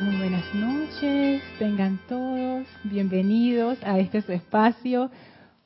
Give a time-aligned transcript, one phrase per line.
[0.00, 5.10] Muy buenas noches, tengan todos bienvenidos a este su espacio,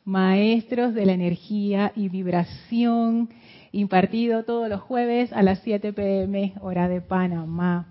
[0.04, 3.28] Maestros de la Energía y Vibración,
[3.70, 7.86] impartido todos los jueves a las 7 pm, hora de Panamá.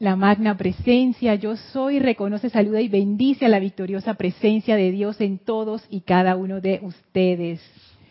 [0.00, 5.20] La magna presencia, yo soy, reconoce, saluda y bendice a la victoriosa presencia de Dios
[5.20, 7.60] en todos y cada uno de ustedes.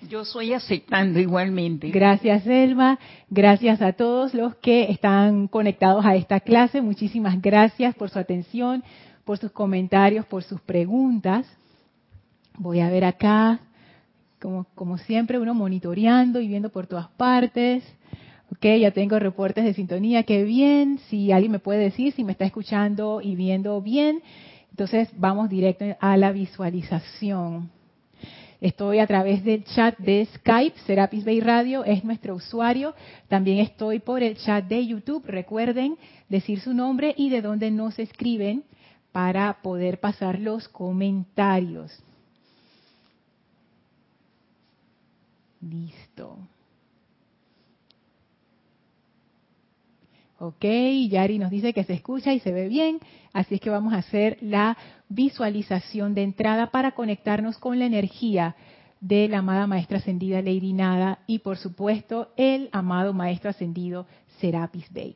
[0.02, 1.89] Yo soy aceptando igualmente.
[1.89, 3.00] Gracias, Elma.
[3.30, 6.81] Gracias a todos los que están conectados a esta clase.
[6.81, 8.84] Muchísimas gracias por su atención,
[9.25, 11.45] por sus comentarios, por sus preguntas.
[12.58, 13.59] Voy a ver acá,
[14.39, 17.84] como, como siempre, uno monitoreando y viendo por todas partes.
[18.52, 21.00] Ok, ya tengo reportes de sintonía, qué bien.
[21.09, 24.22] Si alguien me puede decir si me está escuchando y viendo bien,
[24.70, 27.77] entonces vamos directo a la visualización.
[28.59, 32.95] Estoy a través del chat de Skype, Serapis Bay Radio es nuestro usuario.
[33.27, 35.23] También estoy por el chat de YouTube.
[35.27, 35.95] Recuerden
[36.27, 38.63] decir su nombre y de dónde nos escriben
[39.11, 42.03] para poder pasar los comentarios.
[45.61, 46.38] Listo.
[50.39, 50.66] Ok,
[51.09, 52.99] Yari nos dice que se escucha y se ve bien,
[53.33, 54.77] así es que vamos a hacer la
[55.09, 58.55] visualización de entrada para conectarnos con la energía
[59.02, 64.05] de la amada Maestra Ascendida Lady Nada y por supuesto el amado Maestro Ascendido
[64.39, 65.15] Serapis Bey.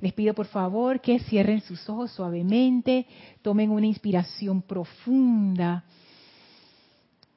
[0.00, 3.06] Les pido por favor que cierren sus ojos suavemente,
[3.42, 5.82] tomen una inspiración profunda,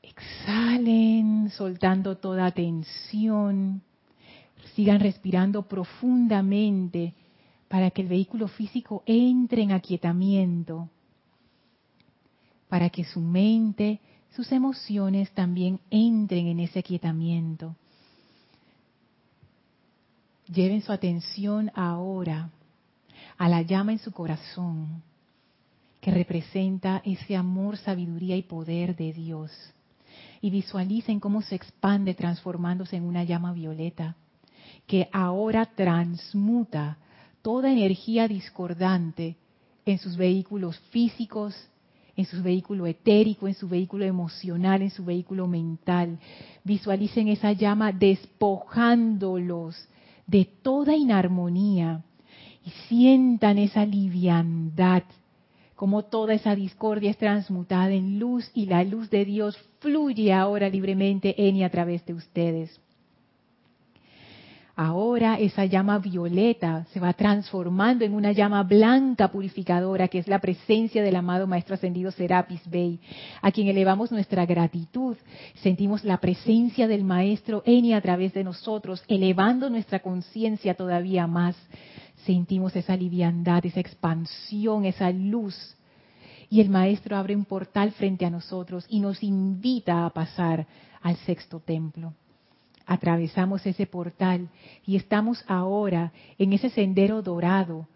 [0.03, 3.81] exhalen soltando toda tensión
[4.78, 7.16] Sigan respirando profundamente
[7.67, 10.88] para que el vehículo físico entre en aquietamiento,
[12.69, 14.00] para que su mente,
[14.36, 17.75] sus emociones también entren en ese aquietamiento.
[20.45, 22.52] Lleven su atención ahora
[23.39, 25.02] a la llama en su corazón,
[26.02, 29.52] que representa ese amor, sabiduría y poder de Dios.
[30.39, 34.16] Y visualicen cómo se expande transformándose en una llama violeta
[34.88, 36.98] que ahora transmuta
[37.42, 39.36] toda energía discordante
[39.86, 41.53] en sus vehículos físicos,
[42.16, 46.18] en su vehículo etérico, en su vehículo emocional, en su vehículo mental.
[46.64, 49.75] Visualicen esa llama despojándolos
[50.25, 52.04] de toda inarmonía
[52.66, 55.04] y sientan esa liviandad,
[55.75, 60.69] como toda esa discordia es transmutada en luz y la luz de Dios fluye ahora
[60.69, 62.81] libremente en y a través de ustedes.
[64.79, 70.38] Ahora esa llama violeta se va transformando en una llama blanca purificadora, que es la
[70.38, 72.99] presencia del amado Maestro Ascendido Serapis Bey,
[73.41, 75.17] a quien elevamos nuestra gratitud.
[75.63, 81.25] Sentimos la presencia del Maestro en y a través de nosotros, elevando nuestra conciencia todavía
[81.25, 81.55] más.
[82.27, 85.75] Sentimos esa liviandad, esa expansión, esa luz.
[86.51, 90.67] Y el Maestro abre un portal frente a nosotros y nos invita a pasar
[91.01, 92.13] al sexto templo
[92.88, 94.50] atravesamos ese portal
[94.86, 97.88] y estamos ahora en ese sendero dorado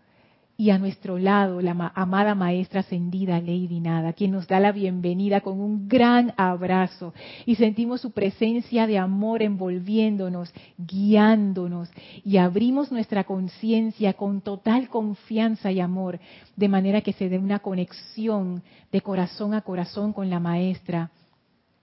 [0.62, 5.42] y a nuestro lado la amada maestra ascendida Lady Nada, quien nos da la bienvenida
[5.42, 7.16] con un gran abrazo.
[7.48, 11.90] Y sentimos su presencia de amor envolviéndonos, guiándonos
[12.24, 16.20] y abrimos nuestra conciencia con total confianza y amor,
[16.56, 21.10] de manera que se dé una conexión de corazón a corazón con la maestra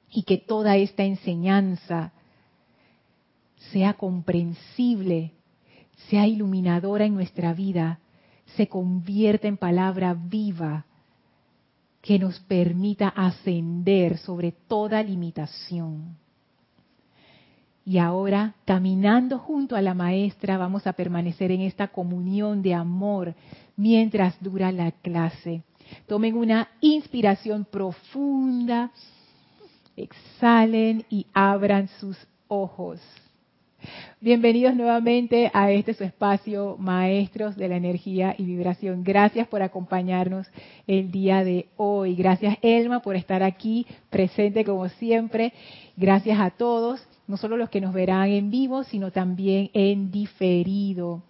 [0.09, 2.13] y que toda esta enseñanza
[3.73, 5.33] sea comprensible,
[6.09, 8.01] sea iluminadora en nuestra vida,
[8.57, 10.87] se convierta en palabra viva
[12.01, 16.17] que nos permita ascender sobre toda limitación.
[17.85, 23.35] Y ahora, caminando junto a la maestra, vamos a permanecer en esta comunión de amor
[23.77, 25.63] mientras dura la clase.
[26.07, 28.91] Tomen una inspiración profunda,
[29.97, 33.01] exhalen y abran sus ojos.
[34.21, 39.05] Bienvenidos nuevamente a este su espacio, Maestros de la Energía y Vibración.
[39.05, 40.48] Gracias por acompañarnos
[40.89, 42.16] el día de hoy.
[42.16, 45.53] Gracias, Elma, por estar aquí presente como siempre.
[45.97, 51.22] Gracias a todos, no solo los que nos verán en vivo, sino también en diferido.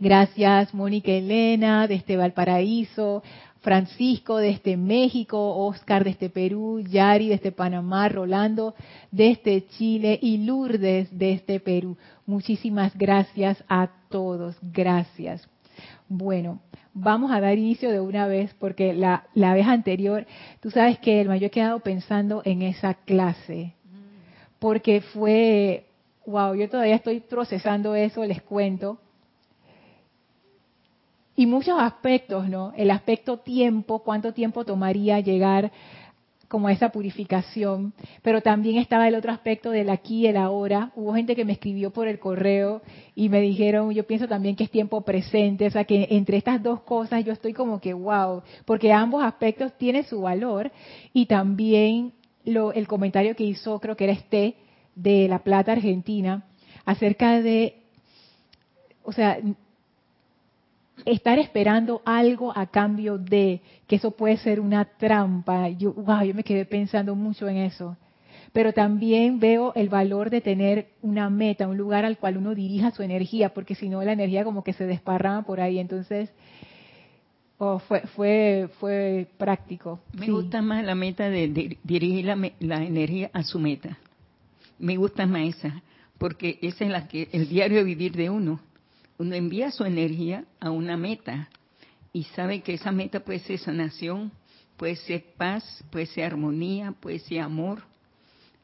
[0.00, 3.22] Gracias, Mónica Elena, desde Valparaíso,
[3.60, 8.74] Francisco desde México, Oscar desde Perú, Yari desde Panamá, Rolando
[9.10, 11.96] desde Chile y Lourdes desde Perú.
[12.26, 15.48] Muchísimas gracias a todos, gracias.
[16.08, 16.60] Bueno,
[16.94, 20.26] vamos a dar inicio de una vez porque la, la vez anterior,
[20.60, 23.74] tú sabes que el yo he quedado pensando en esa clase,
[24.58, 25.86] porque fue,
[26.26, 28.98] wow, yo todavía estoy procesando eso, les cuento
[31.38, 32.72] y muchos aspectos, ¿no?
[32.76, 35.70] El aspecto tiempo, cuánto tiempo tomaría llegar
[36.48, 37.92] como a esa purificación,
[38.22, 40.90] pero también estaba el otro aspecto del aquí y el ahora.
[40.96, 42.82] Hubo gente que me escribió por el correo
[43.14, 46.60] y me dijeron, yo pienso también que es tiempo presente, o sea que entre estas
[46.60, 50.72] dos cosas yo estoy como que wow, porque ambos aspectos tienen su valor
[51.12, 52.14] y también
[52.44, 54.56] lo, el comentario que hizo, creo que era este,
[54.96, 56.48] de La Plata, Argentina,
[56.84, 57.84] acerca de,
[59.04, 59.38] o sea,
[61.04, 65.68] estar esperando algo a cambio de, que eso puede ser una trampa.
[65.68, 67.96] Yo, wow, yo me quedé pensando mucho en eso.
[68.52, 72.90] Pero también veo el valor de tener una meta, un lugar al cual uno dirija
[72.90, 75.78] su energía, porque si no la energía como que se desparrama por ahí.
[75.78, 76.30] Entonces,
[77.58, 80.00] oh, fue, fue, fue práctico.
[80.12, 83.98] Me gusta más la meta de, dirigir la, la, energía a su meta.
[84.78, 85.82] Me gusta más esa,
[86.16, 88.60] porque esa es la que el diario de vivir de uno
[89.18, 91.48] uno envía su energía a una meta
[92.12, 94.32] y sabe que esa meta puede ser sanación,
[94.76, 97.82] puede ser paz, puede ser armonía, puede ser amor.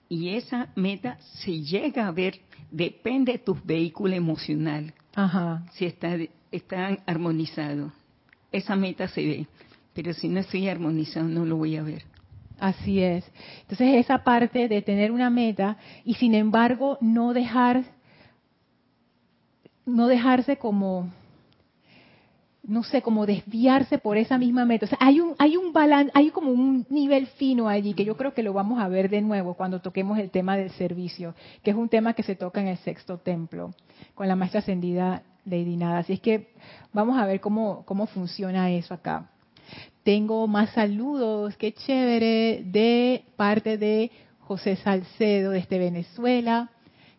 [0.09, 2.41] Y esa meta se llega a ver,
[2.71, 4.95] depende de tu vehículo emocional.
[5.15, 5.65] Ajá.
[5.73, 6.17] Si está,
[6.51, 7.93] está armonizado.
[8.53, 9.47] Esa meta se ve.
[9.93, 12.05] Pero si no estoy armonizado, no lo voy a ver.
[12.59, 13.25] Así es.
[13.63, 17.85] Entonces, esa parte de tener una meta y sin embargo no dejar
[19.87, 21.11] no dejarse como
[22.67, 24.87] no sé, como desviarse por esa misma meta.
[24.87, 28.17] O sea, hay un, hay un balance, hay como un nivel fino allí que yo
[28.17, 31.71] creo que lo vamos a ver de nuevo cuando toquemos el tema del servicio, que
[31.71, 33.75] es un tema que se toca en el sexto templo,
[34.15, 35.99] con la maestra ascendida Lady Nada.
[35.99, 36.55] Así es que
[36.93, 39.31] vamos a ver cómo, cómo funciona eso acá.
[40.03, 44.11] Tengo más saludos, qué chévere, de parte de
[44.41, 46.71] José Salcedo desde Venezuela.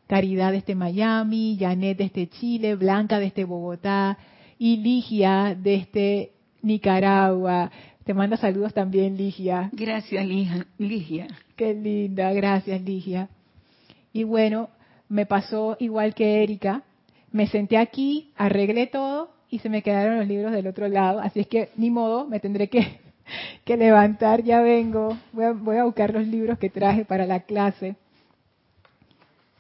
[0.08, 4.18] Caridad desde Miami, Janet desde Chile, Blanca desde Bogotá
[4.60, 6.32] y Ligia desde
[6.62, 7.72] Nicaragua.
[8.04, 9.70] Te manda saludos también, Ligia.
[9.74, 10.26] Gracias,
[10.78, 11.28] Ligia.
[11.56, 13.30] Qué linda, gracias, Ligia.
[14.14, 14.70] Y bueno,
[15.10, 16.84] me pasó igual que Erika.
[17.32, 21.20] Me senté aquí, arreglé todo y se me quedaron los libros del otro lado.
[21.20, 23.00] Así es que ni modo, me tendré que,
[23.66, 25.18] que levantar, ya vengo.
[25.34, 27.96] Voy a, voy a buscar los libros que traje para la clase.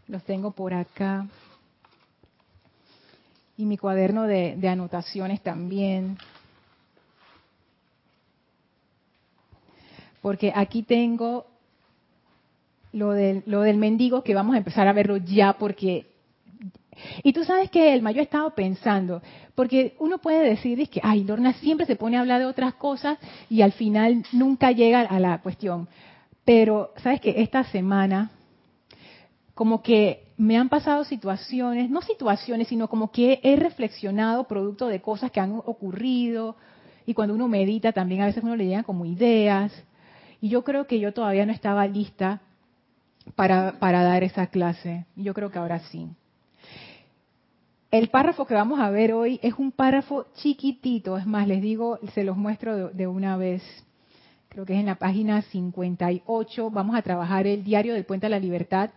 [0.07, 1.27] Los tengo por acá.
[3.57, 6.17] Y mi cuaderno de, anotaciones también.
[10.21, 11.45] Porque aquí tengo
[12.91, 16.07] lo del, lo del mendigo que vamos a empezar a verlo ya porque...
[17.23, 19.21] Y tú sabes que el yo he estado pensando,
[19.53, 23.17] porque uno puede decir que, ay, Lorna siempre se pone a hablar de otras cosas
[23.49, 25.89] y al final nunca llega a la cuestión.
[26.45, 28.31] Pero, ¿sabes que Esta semana
[29.55, 35.01] como que me han pasado situaciones, no situaciones, sino como que he reflexionado producto de
[35.01, 36.57] cosas que han ocurrido.
[37.05, 39.71] Y cuando uno medita también a veces uno le llegan como ideas.
[40.41, 42.41] Y yo creo que yo todavía no estaba lista
[43.35, 45.05] para, para dar esa clase.
[45.15, 46.09] Yo creo que ahora sí.
[47.91, 51.17] El párrafo que vamos a ver hoy es un párrafo chiquitito.
[51.17, 53.63] Es más, les digo, se los muestro de, de una vez.
[54.49, 56.69] Creo que es en la página 58.
[56.71, 58.89] Vamos a trabajar el diario del Puente a la Libertad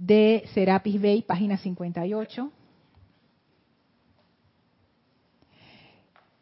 [0.00, 2.50] de Serapis Bay, página 58.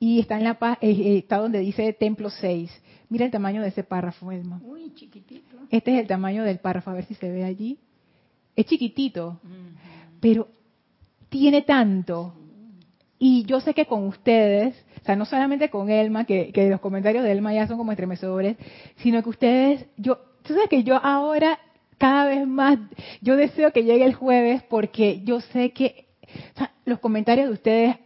[0.01, 2.71] Y está en la eh, eh, está donde dice Templo 6.
[3.09, 4.59] Mira el tamaño de ese párrafo, Elma.
[4.59, 5.57] Muy chiquitito.
[5.71, 7.79] Este es el tamaño del párrafo, a ver si se ve allí.
[8.55, 9.41] Es chiquitito,
[10.21, 10.49] pero
[11.29, 12.35] tiene tanto.
[13.19, 16.81] Y yo sé que con ustedes, o sea, no solamente con Elma, que, que los
[16.81, 18.57] comentarios de Elma ya son como estremecedores,
[18.99, 21.59] sino que ustedes, yo, tú sabes que yo ahora
[21.99, 22.79] cada vez más,
[23.21, 26.07] yo deseo que llegue el jueves porque yo sé que
[26.85, 27.97] los comentarios de ustedes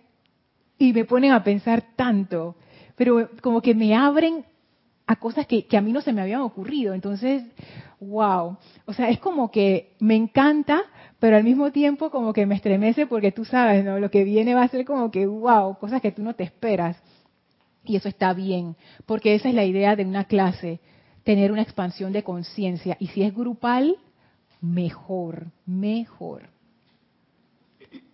[0.79, 2.57] y me ponen a pensar tanto,
[2.97, 4.45] pero como que me abren
[5.07, 6.95] a cosas que, a mí no se me habían ocurrido.
[6.95, 7.45] Entonces,
[8.01, 8.57] wow.
[8.87, 10.83] O sea, es como que me encanta,
[11.19, 13.99] pero al mismo tiempo como que me estremece porque tú sabes, ¿no?
[13.99, 16.97] Lo que viene va a ser como que, wow, cosas que tú no te esperas.
[17.85, 20.81] Y eso está bien, porque esa es la idea de una clase
[21.25, 22.97] tener una expansión de conciencia.
[22.99, 23.97] Y si es grupal,
[24.61, 26.49] mejor, mejor.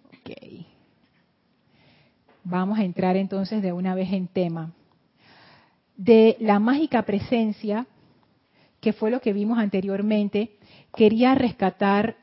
[0.07, 0.65] Ok.
[2.45, 4.73] Vamos a entrar entonces de una vez en tema.
[5.97, 7.87] De la mágica presencia,
[8.81, 10.53] que fue lo que vimos anteriormente,
[10.95, 12.17] quería rescatar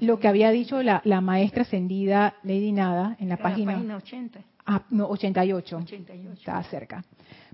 [0.00, 4.40] lo que había dicho la, maestra ascendida Lady Nada en la página, página 80.
[4.66, 5.76] Ah, no, 88.
[5.76, 6.32] 88.
[6.34, 7.04] Estaba cerca.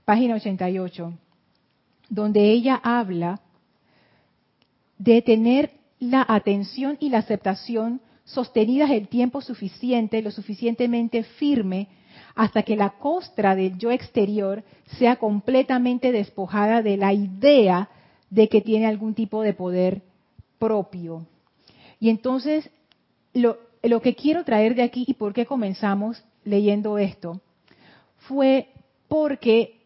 [0.05, 1.13] Página 88
[2.09, 3.41] donde ella habla
[4.99, 11.89] de tener la atención y la aceptación sostenidas el tiempo suficiente, lo suficientemente firme,
[12.35, 14.63] hasta que la costra del yo exterior
[14.99, 17.89] sea completamente despojada de la idea
[18.31, 20.03] de que tiene algún tipo de poder
[20.59, 21.27] propio.
[21.99, 22.71] Y entonces,
[23.33, 27.41] lo, lo que quiero traer de aquí y por qué comenzamos leyendo esto,
[28.19, 28.69] fue
[29.09, 29.78] porque,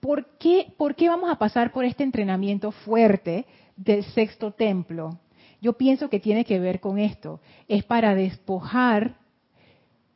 [0.00, 5.18] ¿por qué, ¿por qué vamos a pasar por este entrenamiento fuerte del sexto templo?
[5.60, 7.40] Yo pienso que tiene que ver con esto.
[7.66, 9.16] Es para despojar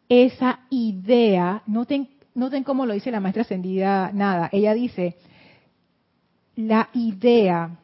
[0.09, 1.63] esa idea.
[1.67, 2.09] Noten,
[2.65, 4.49] cómo lo dice la maestra ascendida nada.
[4.53, 5.17] Ella dice,
[6.55, 7.79] la idea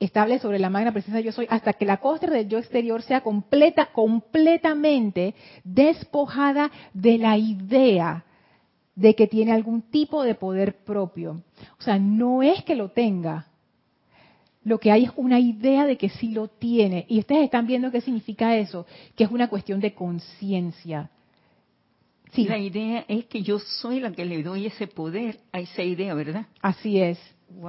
[0.00, 3.20] estable sobre la magna presencia yo soy hasta que la costra del yo exterior sea
[3.20, 8.24] completa, completamente despojada de la idea
[8.94, 11.42] de que tiene algún tipo de poder propio.
[11.78, 13.46] O sea, no es que lo tenga.
[14.64, 17.06] Lo que hay es una idea de que sí lo tiene.
[17.08, 21.10] Y ustedes están viendo qué significa eso, que es una cuestión de conciencia.
[22.32, 22.44] Sí.
[22.44, 26.14] La idea es que yo soy la que le doy ese poder a esa idea,
[26.14, 26.46] ¿verdad?
[26.60, 27.18] Así es.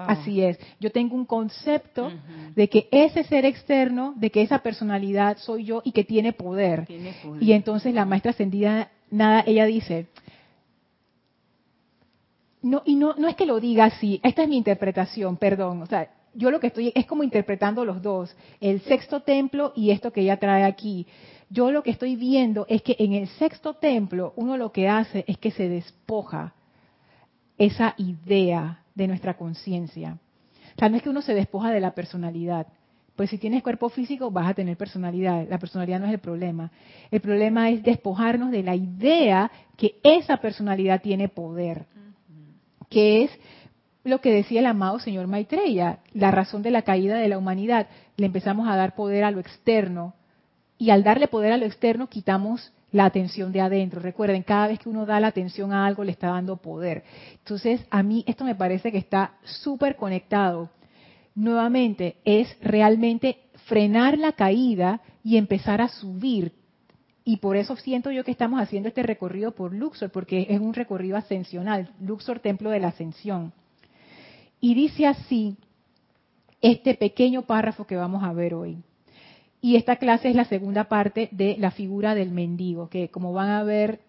[0.08, 0.58] Así es.
[0.80, 2.12] Yo tengo un concepto
[2.56, 6.88] de que ese ser externo, de que esa personalidad soy yo y que tiene poder.
[7.42, 10.08] Y entonces la maestra ascendida, nada, ella dice,
[12.64, 15.86] no, y no, no es que lo diga así, esta es mi interpretación, perdón, o
[15.86, 20.12] sea, yo lo que estoy es como interpretando los dos, el sexto templo y esto
[20.12, 21.06] que ella trae aquí.
[21.50, 25.24] Yo lo que estoy viendo es que en el sexto templo uno lo que hace
[25.28, 26.56] es que se despoja
[27.60, 30.18] esa idea de nuestra conciencia.
[30.76, 32.66] O sea, no es que uno se despoja de la personalidad.
[33.16, 35.48] Pues si tienes cuerpo físico vas a tener personalidad.
[35.48, 36.72] La personalidad no es el problema.
[37.12, 41.86] El problema es despojarnos de la idea que esa personalidad tiene poder.
[42.94, 43.32] Que es
[44.04, 47.88] lo que decía el amado señor Maitreya, la razón de la caída de la humanidad.
[48.18, 50.14] Le empezamos a dar poder a lo externo.
[50.78, 54.00] Y al darle poder a lo externo quitamos la atención de adentro.
[54.00, 57.04] Recuerden, cada vez que uno da la atención a algo le está dando poder.
[57.40, 60.70] Entonces, a mí esto me parece que está súper conectado.
[61.36, 66.54] Nuevamente, es realmente frenar la caída y empezar a subir.
[67.26, 70.74] Y por eso siento yo que estamos haciendo este recorrido por Luxor, porque es un
[70.74, 73.54] recorrido ascensional, Luxor Templo de la Ascensión.
[74.60, 75.58] Y dice así
[76.62, 78.78] este pequeño párrafo que vamos a ver hoy.
[79.62, 83.50] Y esta clase es la segunda parte de la figura del mendigo, que como van
[83.50, 84.02] a ver,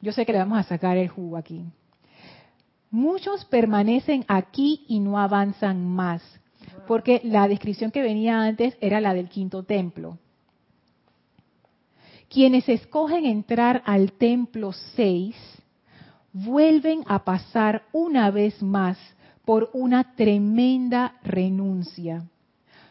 [0.00, 1.64] yo sé que le vamos a sacar el jugo aquí.
[2.90, 6.22] Muchos permanecen aquí y no avanzan más,
[6.88, 10.18] porque la descripción que venía antes era la del quinto templo.
[12.36, 15.34] Quienes escogen entrar al templo 6
[16.34, 18.98] vuelven a pasar una vez más
[19.46, 22.26] por una tremenda renuncia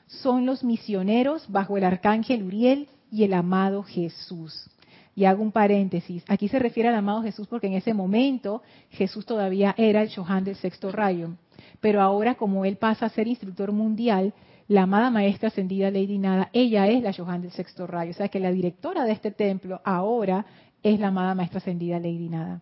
[0.07, 4.67] son los misioneros bajo el arcángel Uriel y el amado Jesús.
[5.15, 6.23] Y hago un paréntesis.
[6.27, 10.43] Aquí se refiere al amado Jesús porque en ese momento Jesús todavía era el Shohan
[10.43, 11.35] del sexto rayo.
[11.81, 14.33] Pero ahora, como él pasa a ser instructor mundial,
[14.67, 18.11] la amada maestra ascendida Lady Nada, ella es la Shohan del sexto rayo.
[18.11, 20.45] O sea que la directora de este templo ahora
[20.81, 22.61] es la amada maestra ascendida Lady Nada.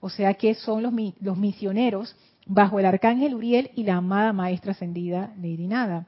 [0.00, 4.72] O sea que son los, los misioneros bajo el arcángel Uriel y la amada maestra
[4.72, 6.06] ascendida Lady Nada.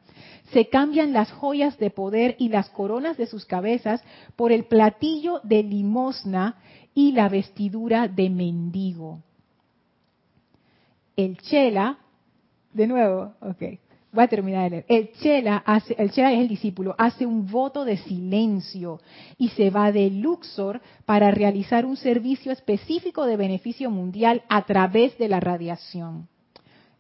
[0.52, 4.02] Se cambian las joyas de poder y las coronas de sus cabezas
[4.34, 6.56] por el platillo de limosna
[6.94, 9.22] y la vestidura de mendigo.
[11.16, 11.98] El chela,
[12.72, 13.62] de nuevo, ok,
[14.12, 14.84] voy a terminar de leer.
[14.88, 19.00] El chela, hace, el chela es el discípulo, hace un voto de silencio
[19.38, 25.16] y se va de Luxor para realizar un servicio específico de beneficio mundial a través
[25.18, 26.28] de la radiación.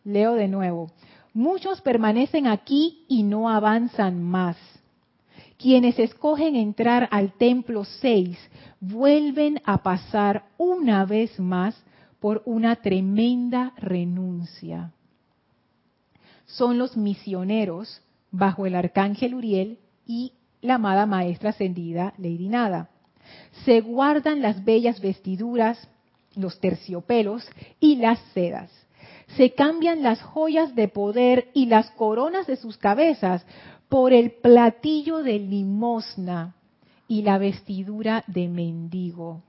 [0.04, 0.90] Leo de nuevo.
[1.32, 4.56] Muchos permanecen aquí y no avanzan más.
[5.58, 8.38] Quienes escogen entrar al templo 6
[8.80, 11.74] vuelven a pasar una vez más
[12.20, 14.92] por una tremenda renuncia
[16.56, 20.32] son los misioneros bajo el arcángel Uriel y
[20.62, 22.90] la amada maestra ascendida Lady Nada.
[23.64, 25.88] Se guardan las bellas vestiduras,
[26.34, 27.46] los terciopelos
[27.80, 28.70] y las sedas.
[29.36, 33.44] Se cambian las joyas de poder y las coronas de sus cabezas
[33.88, 36.54] por el platillo de limosna
[37.08, 39.42] y la vestidura de mendigo.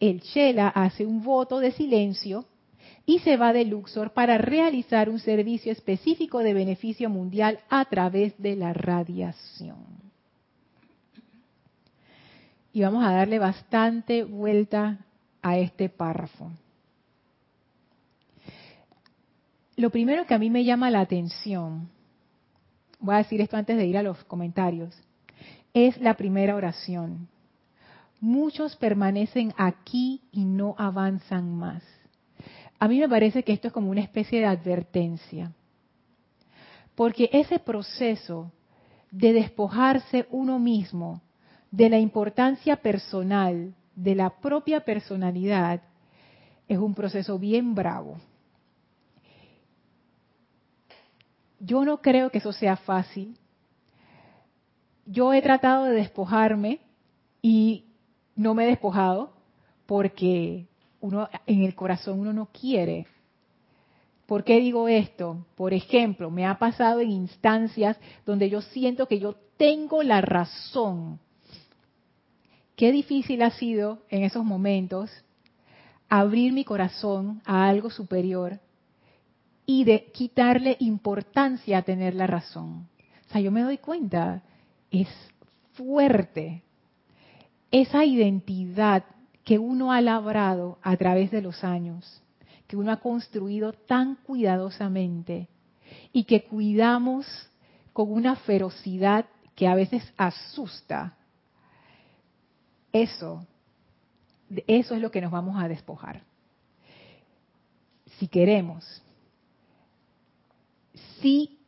[0.00, 2.44] El Chela hace un voto de silencio
[3.08, 8.36] y se va de Luxor para realizar un servicio específico de beneficio mundial a través
[8.36, 9.78] de la radiación.
[12.70, 14.98] Y vamos a darle bastante vuelta
[15.40, 16.50] a este párrafo.
[19.76, 21.88] Lo primero que a mí me llama la atención,
[23.00, 24.94] voy a decir esto antes de ir a los comentarios,
[25.72, 27.26] es la primera oración.
[28.20, 31.82] muchos permanecen aquí y no avanzan más.
[32.78, 35.52] A mí me parece que esto es como una especie de advertencia.
[36.94, 38.52] Porque ese proceso
[39.10, 41.22] de despojarse uno mismo
[41.70, 45.82] de la importancia personal, de la propia personalidad,
[46.68, 48.18] es un proceso bien bravo.
[51.60, 53.36] Yo no creo que eso sea fácil.
[55.06, 56.80] Yo he tratado de despojarme
[57.42, 57.86] y
[58.36, 59.32] no me he despojado
[59.86, 60.68] porque
[61.00, 63.06] uno en el corazón uno no quiere.
[64.26, 65.46] ¿Por qué digo esto?
[65.56, 71.18] Por ejemplo, me ha pasado en instancias donde yo siento que yo tengo la razón.
[72.76, 75.10] Qué difícil ha sido en esos momentos
[76.08, 78.60] abrir mi corazón a algo superior
[79.66, 82.88] y de quitarle importancia a tener la razón.
[83.28, 84.42] O sea, yo me doy cuenta,
[84.90, 85.08] es
[85.72, 86.62] fuerte
[87.70, 89.04] esa identidad
[89.48, 92.22] que uno ha labrado a través de los años,
[92.66, 95.48] que uno ha construido tan cuidadosamente
[96.12, 97.26] y que cuidamos
[97.94, 99.24] con una ferocidad
[99.54, 101.16] que a veces asusta.
[102.92, 103.46] Eso,
[104.66, 106.20] eso es lo que nos vamos a despojar.
[108.18, 108.84] Si queremos,
[111.22, 111.58] si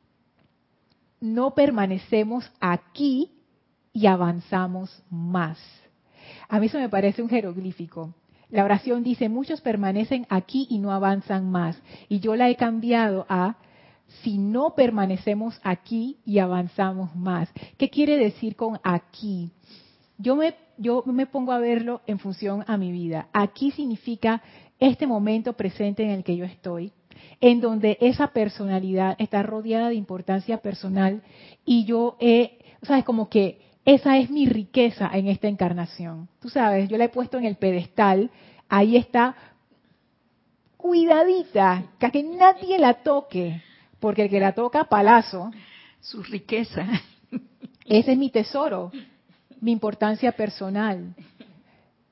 [1.18, 3.32] no permanecemos aquí
[3.94, 5.58] y avanzamos más.
[6.50, 8.12] A mí eso me parece un jeroglífico.
[8.50, 11.80] La oración dice, muchos permanecen aquí y no avanzan más.
[12.08, 13.56] Y yo la he cambiado a,
[14.22, 17.48] si no permanecemos aquí y avanzamos más.
[17.78, 19.52] ¿Qué quiere decir con aquí?
[20.18, 23.28] Yo me, yo me pongo a verlo en función a mi vida.
[23.32, 24.42] Aquí significa
[24.80, 26.92] este momento presente en el que yo estoy,
[27.40, 31.22] en donde esa personalidad está rodeada de importancia personal
[31.64, 36.28] y yo he, o sea, es como que esa es mi riqueza en esta encarnación.
[36.40, 38.30] Tú sabes, yo la he puesto en el pedestal,
[38.68, 39.34] ahí está
[40.76, 43.62] cuidadita, que nadie la toque,
[43.98, 45.50] porque el que la toca, palazo.
[46.00, 46.86] Su riqueza.
[47.84, 48.90] Ese es mi tesoro,
[49.60, 51.14] mi importancia personal.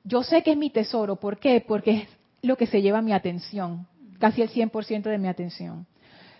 [0.04, 1.64] Yo sé que es mi tesoro, ¿por qué?
[1.66, 2.08] Porque es
[2.42, 3.86] lo que se lleva mi atención,
[4.18, 5.86] casi el 100% de mi atención.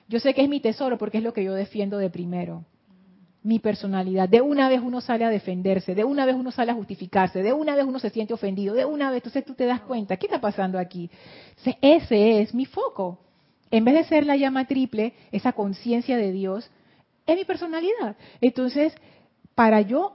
[0.08, 2.64] Yo sé que es mi tesoro porque es lo que yo defiendo de primero
[3.48, 4.28] mi personalidad.
[4.28, 7.54] De una vez uno sale a defenderse, de una vez uno sale a justificarse, de
[7.54, 10.26] una vez uno se siente ofendido, de una vez, entonces tú te das cuenta, ¿qué
[10.26, 11.10] está pasando aquí?
[11.80, 13.18] Ese es mi foco.
[13.70, 16.70] En vez de ser la llama triple, esa conciencia de Dios,
[17.26, 18.16] es mi personalidad.
[18.42, 18.94] Entonces,
[19.54, 20.12] para yo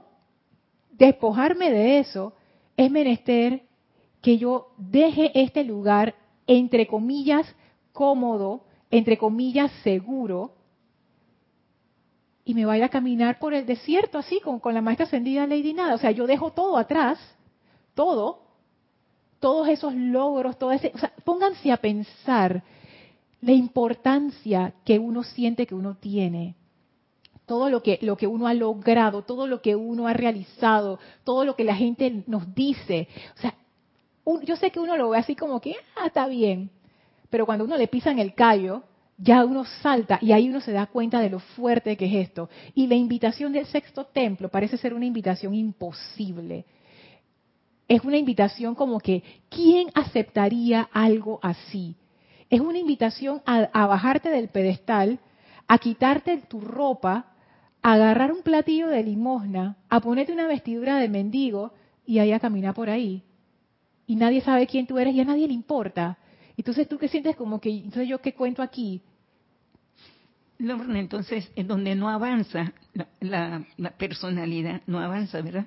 [0.92, 2.34] despojarme de eso,
[2.76, 3.62] es menester
[4.22, 6.14] que yo deje este lugar,
[6.46, 7.52] entre comillas,
[7.92, 10.52] cómodo, entre comillas, seguro,
[12.44, 15.72] y me vaya a caminar por el desierto así, con, con la maestra ascendida Lady
[15.72, 15.94] Nada.
[15.94, 17.18] O sea, yo dejo todo atrás,
[17.94, 18.42] todo,
[19.40, 22.62] todos esos logros, todo ese, o sea, pónganse a pensar
[23.40, 26.54] la importancia que uno siente que uno tiene,
[27.46, 31.44] todo lo que, lo que uno ha logrado, todo lo que uno ha realizado, todo
[31.44, 33.08] lo que la gente nos dice.
[33.36, 33.54] O sea,
[34.44, 36.70] yo sé que uno lo ve así como que, ah, está bien,
[37.28, 38.82] pero cuando uno le pisa en el callo,
[39.16, 42.48] ya uno salta y ahí uno se da cuenta de lo fuerte que es esto.
[42.74, 46.64] Y la invitación del sexto templo parece ser una invitación imposible.
[47.86, 51.96] Es una invitación como que, ¿quién aceptaría algo así?
[52.50, 55.18] Es una invitación a, bajarte del pedestal,
[55.68, 57.32] a quitarte tu ropa,
[57.82, 61.72] a agarrar un platillo de limosna, a ponerte una vestidura de mendigo
[62.06, 63.22] y ahí a caminar por ahí.
[64.06, 66.18] Y nadie sabe quién tú eres y a nadie le importa.
[66.56, 69.02] Entonces tú que sientes como que, entonces yo qué cuento aquí.
[70.58, 72.72] entonces, en donde no avanza
[73.20, 73.64] la,
[73.98, 75.66] personalidad, no avanza, ¿verdad?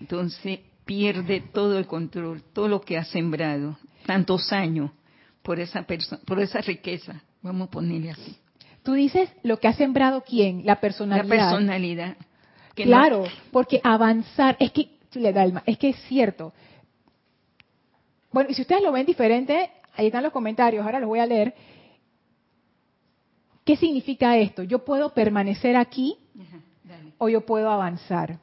[0.00, 4.90] Entonces pierde todo el control, todo lo que ha sembrado, tantos años
[5.42, 5.86] por esa
[6.26, 8.36] por esa riqueza, vamos a ponerle así.
[8.82, 11.24] Tú dices lo que ha sembrado quién, la personalidad.
[11.24, 12.16] La personalidad.
[12.74, 14.90] claro, porque avanzar, es que,
[15.66, 16.52] es que es cierto.
[18.32, 19.70] Bueno, y si ustedes lo ven diferente,
[20.00, 21.54] ahí están los comentarios, ahora los voy a leer.
[23.64, 24.62] ¿Qué significa esto?
[24.62, 26.16] Yo puedo permanecer aquí
[27.18, 28.38] o yo puedo avanzar.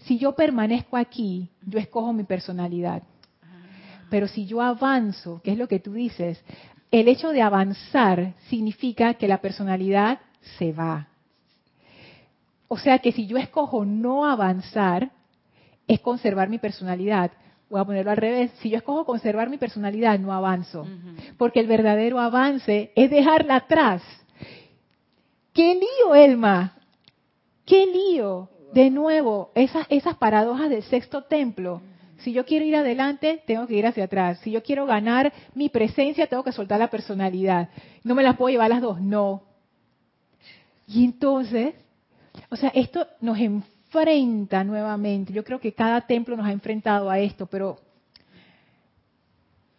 [0.00, 3.04] Si yo permanezco aquí, yo escojo mi personalidad.
[3.40, 4.06] Ah.
[4.10, 6.42] Pero si yo avanzo, que es lo que tú dices,
[6.90, 10.18] el hecho de avanzar significa que la personalidad
[10.58, 11.06] se va.
[12.66, 15.12] O sea que si yo escojo no avanzar,
[15.86, 17.30] es conservar mi personalidad
[17.72, 20.86] voy a ponerlo al revés, si yo escojo conservar mi personalidad, no avanzo.
[21.38, 24.02] Porque el verdadero avance es dejarla atrás.
[25.54, 26.74] ¡Qué lío, Elma!
[27.64, 28.50] ¡Qué lío!
[28.74, 31.80] De nuevo, esas, esas paradojas del sexto templo.
[32.18, 34.38] Si yo quiero ir adelante, tengo que ir hacia atrás.
[34.40, 37.70] Si yo quiero ganar mi presencia, tengo que soltar la personalidad.
[38.04, 39.44] No me las puedo llevar las dos, no.
[40.86, 41.74] Y entonces,
[42.50, 43.38] o sea, esto nos
[43.92, 45.32] enfrenta nuevamente.
[45.32, 47.78] Yo creo que cada templo nos ha enfrentado a esto, pero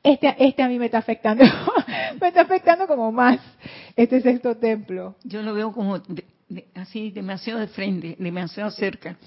[0.04, 1.44] este, este a mí me está afectando,
[2.22, 3.40] me está afectando como más
[3.96, 5.16] este sexto templo.
[5.24, 6.00] Yo lo veo como
[6.76, 9.18] así demasiado de frente, demasiado cerca.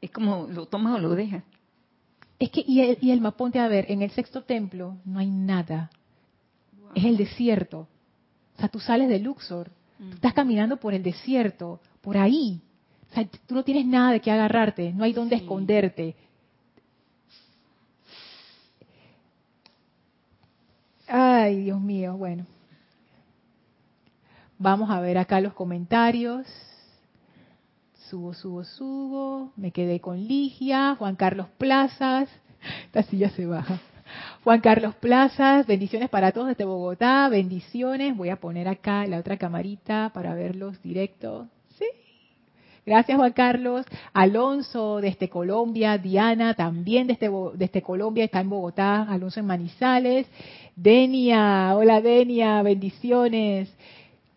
[0.00, 1.44] Es como lo tomas o lo dejas.
[2.38, 5.30] Es que, y el, y el maponte, a ver, en el sexto templo no hay
[5.30, 5.90] nada.
[6.94, 7.88] Es el desierto.
[8.56, 9.70] O sea, tú sales de Luxor,
[10.12, 12.60] estás caminando por el desierto, por ahí.
[13.12, 16.16] O sea, tú no tienes nada de qué agarrarte, no hay dónde esconderte.
[21.06, 22.46] Ay, Dios mío, bueno.
[24.56, 26.46] Vamos a ver acá los comentarios.
[28.08, 29.52] Subo, subo, subo.
[29.56, 32.30] Me quedé con Ligia, Juan Carlos Plazas.
[32.86, 33.78] Esta silla se baja.
[34.42, 38.16] Juan Carlos Plazas, bendiciones para todos desde Bogotá, bendiciones.
[38.16, 41.48] Voy a poner acá la otra camarita para verlos directos.
[42.84, 43.86] Gracias Juan Carlos.
[44.12, 50.26] Alonso desde Colombia, Diana también desde Colombia, está en Bogotá, Alonso en Manizales.
[50.74, 53.72] Denia, hola Denia, bendiciones.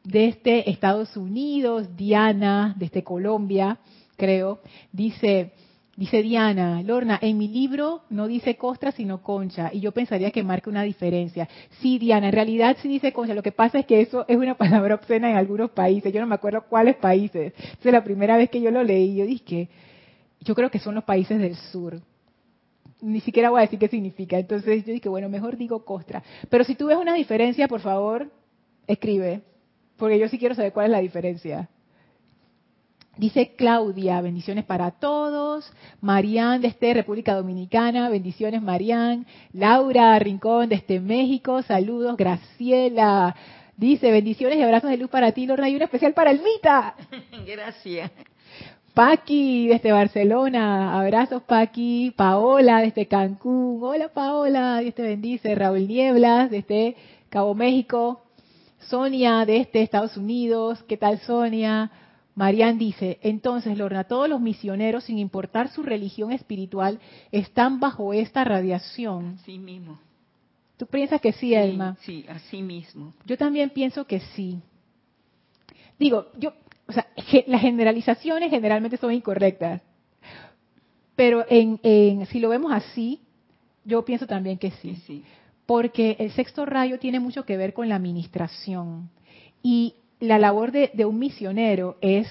[0.03, 3.79] Desde Estados Unidos, Diana, desde Colombia,
[4.15, 4.60] creo,
[4.91, 5.53] dice,
[5.95, 10.43] dice Diana, Lorna, en mi libro no dice costra sino concha, y yo pensaría que
[10.43, 11.47] marca una diferencia.
[11.81, 14.55] Sí, Diana, en realidad sí dice concha, lo que pasa es que eso es una
[14.58, 17.53] palabra obscena en algunos países, yo no me acuerdo cuáles países.
[17.84, 19.69] Es la primera vez que yo lo leí, yo dije,
[20.41, 22.01] yo creo que son los países del sur,
[23.01, 24.38] ni siquiera voy a decir qué significa.
[24.38, 26.23] Entonces yo dije, bueno, mejor digo costra.
[26.49, 28.31] Pero si tú ves una diferencia, por favor,
[28.88, 29.41] escribe,
[29.97, 31.69] porque yo sí quiero saber cuál es la diferencia.
[33.17, 35.71] Dice Claudia, bendiciones para todos.
[36.01, 39.25] Marian desde República Dominicana, bendiciones Marian.
[39.54, 42.17] Laura Rincón desde México, saludos.
[42.17, 43.36] Graciela
[43.78, 46.95] dice, bendiciones y abrazos de luz para ti, Lorna, y un especial para Elmita.
[47.45, 48.12] Gracias.
[48.93, 56.49] Paqui desde Barcelona, abrazos Paqui, Paola desde Cancún, hola Paola, Dios te bendice, Raúl Nieblas
[56.49, 56.95] desde
[57.28, 58.21] Cabo México,
[58.80, 61.91] Sonia desde Estados Unidos, ¿qué tal Sonia?
[62.36, 67.00] Marian dice, entonces Lorna, todos los misioneros, sin importar su religión espiritual,
[67.32, 69.39] están bajo esta radiación.
[69.45, 70.00] Sí mismo.
[70.78, 71.95] ¿Tú piensas que sí, Elma?
[72.02, 73.13] Sí, así mismo.
[73.26, 74.60] Yo también pienso que sí.
[75.98, 76.54] Digo, yo
[76.88, 77.08] o sea,
[77.48, 79.82] las generalizaciones generalmente son incorrectas.
[81.15, 83.21] Pero en, si lo vemos así,
[83.86, 85.24] yo pienso también que sí, sí.
[85.65, 89.10] Porque el sexto rayo tiene mucho que ver con la administración.
[89.63, 92.28] Y la labor de, un misionero es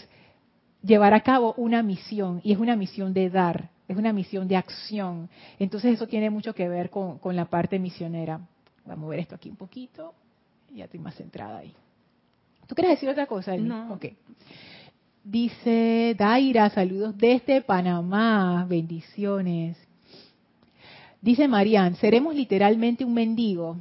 [0.83, 2.41] llevar a cabo una misión.
[2.45, 5.29] Y es una misión de dar, es una misión de acción.
[5.59, 8.41] Entonces eso tiene mucho que ver con, con la parte misionera.
[8.85, 10.15] Voy a mover esto aquí un poquito.
[10.75, 11.73] Ya estoy más centrada ahí.
[12.67, 13.57] ¿Tú quieres decir otra cosa?
[13.57, 13.93] No.
[13.93, 14.07] Ok.
[15.23, 19.77] Dice Daira, saludos desde Panamá, bendiciones.
[21.21, 23.79] Dice Marian, seremos literalmente un mendigo.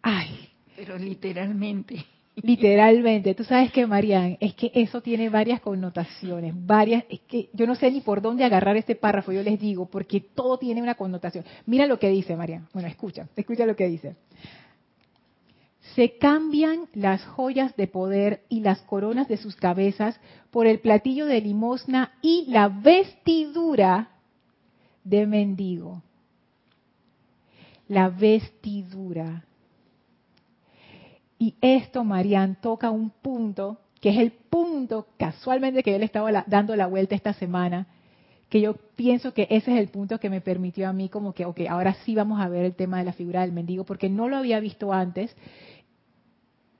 [0.00, 0.49] Ay.
[0.80, 2.06] Pero literalmente.
[2.36, 7.66] Literalmente, tú sabes que Marian, es que eso tiene varias connotaciones, varias, es que yo
[7.66, 10.94] no sé ni por dónde agarrar este párrafo, yo les digo, porque todo tiene una
[10.94, 11.44] connotación.
[11.66, 14.16] Mira lo que dice Marian, bueno, escucha, escucha lo que dice
[15.94, 21.26] se cambian las joyas de poder y las coronas de sus cabezas por el platillo
[21.26, 24.10] de limosna y la vestidura
[25.04, 26.02] de mendigo.
[27.88, 29.44] La vestidura.
[31.40, 36.44] Y esto, Marian, toca un punto, que es el punto casualmente que yo le estaba
[36.46, 37.86] dando la vuelta esta semana,
[38.50, 41.46] que yo pienso que ese es el punto que me permitió a mí como que,
[41.46, 44.28] ok, ahora sí vamos a ver el tema de la figura del mendigo, porque no
[44.28, 45.34] lo había visto antes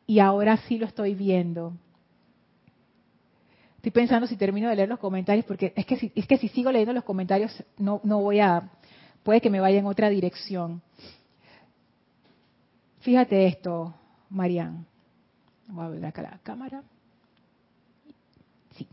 [0.07, 1.73] y ahora sí lo estoy viendo.
[3.77, 6.49] Estoy pensando si termino de leer los comentarios, porque es que si, es que si
[6.49, 8.73] sigo leyendo los comentarios no, no voy a,
[9.23, 10.83] puede que me vaya en otra dirección.
[12.99, 13.95] Fíjate esto,
[14.31, 14.87] Marian.
[15.69, 16.83] Voy a ver acá la cámara.
[18.77, 18.87] Sí.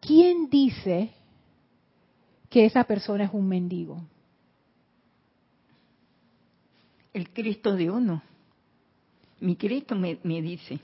[0.00, 1.10] ¿Quién dice
[2.50, 4.02] que esa persona es un mendigo?
[7.16, 8.22] el Cristo de uno.
[9.40, 10.78] Mi Cristo me, dice.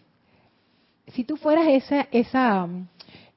[1.09, 2.67] Si tú fueras esa, esa,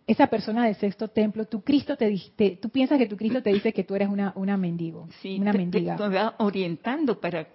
[0.07, 3.51] esa persona del sexto templo, tu Cristo te, te, tú piensas que tu Cristo te
[3.51, 5.95] dice que tú eres una, una mendigo, sí, una te, mendiga.
[5.95, 7.47] Te, va orientando para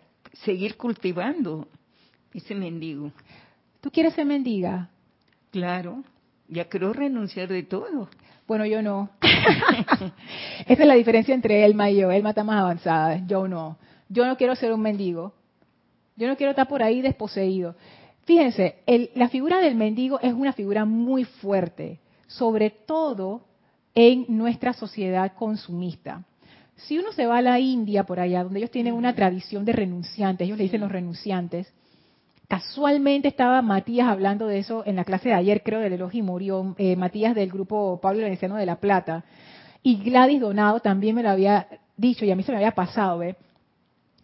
[0.44, 1.68] seguir cultivando
[2.34, 3.12] ese mendigo.
[3.80, 4.90] ¿Tú quieres ser mendiga?
[5.50, 6.02] Claro,
[6.48, 8.08] ya creo renunciar de todo.
[8.46, 9.10] Bueno, yo no.
[10.66, 12.10] Esa es la diferencia entre Elma y yo.
[12.10, 13.78] Elma está más avanzada, yo no.
[14.08, 15.34] Yo no quiero ser un mendigo.
[16.16, 17.76] Yo no quiero estar por ahí desposeído.
[18.24, 18.76] Fíjense,
[19.14, 23.42] la figura del mendigo es una figura muy fuerte, sobre todo
[23.94, 26.24] en nuestra sociedad consumista.
[26.76, 29.72] Si uno se va a la India, por allá, donde ellos tienen una tradición de
[29.72, 31.72] renunciantes, ellos le dicen los renunciantes,
[32.48, 36.22] casualmente estaba Matías hablando de eso en la clase de ayer, creo, del elogio y
[36.22, 39.24] murió, eh, Matías del grupo Pablo Veneciano de La Plata,
[39.82, 41.66] y Gladys Donado también me lo había
[41.96, 43.36] dicho, y a mí se me había pasado, ¿eh?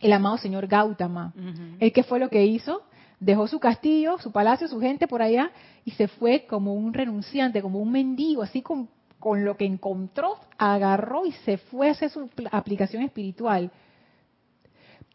[0.00, 1.34] el amado señor Gautama.
[1.80, 2.82] ¿El que fue lo que hizo?
[3.18, 5.50] Dejó su castillo, su palacio, su gente por allá,
[5.84, 10.36] y se fue como un renunciante, como un mendigo, así con con lo que encontró,
[10.58, 13.70] agarró y se fue a hacer su aplicación espiritual.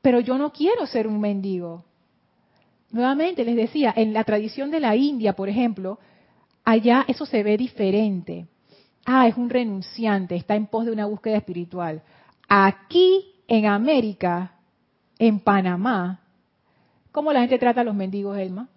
[0.01, 1.85] Pero yo no quiero ser un mendigo.
[2.91, 5.99] Nuevamente les decía, en la tradición de la India, por ejemplo,
[6.65, 8.47] allá eso se ve diferente.
[9.05, 12.01] Ah, es un renunciante, está en pos de una búsqueda espiritual.
[12.49, 14.55] Aquí, en América,
[15.19, 16.20] en Panamá,
[17.11, 18.69] ¿cómo la gente trata a los mendigos, Elma?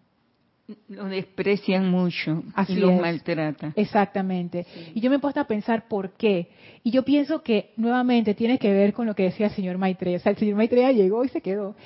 [0.88, 3.75] Lo desprecian mucho Así y los maltratan.
[3.77, 4.66] Exactamente.
[4.94, 6.49] Y yo me he puesto a pensar por qué.
[6.83, 10.16] Y yo pienso que nuevamente tiene que ver con lo que decía el señor Maitreya.
[10.16, 11.77] O sea, el señor Maitreya llegó y se quedó.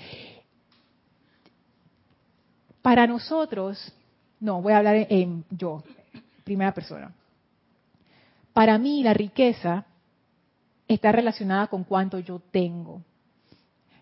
[2.80, 3.92] Para nosotros,
[4.38, 5.82] no, voy a hablar en yo,
[6.44, 7.12] primera persona.
[8.52, 9.86] Para mí la riqueza
[10.86, 13.02] está relacionada con cuánto yo tengo.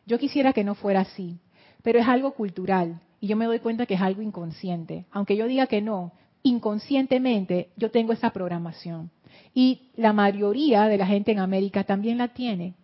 [0.05, 1.39] Yo quisiera que no fuera así,
[1.87, 5.05] pero es algo cultural y yo me doy cuenta que es algo inconsciente.
[5.13, 6.11] Aunque yo diga que no,
[6.43, 9.13] inconscientemente yo tengo esa programación.
[9.55, 12.75] Y la mayoría de la gente en América también la tiene.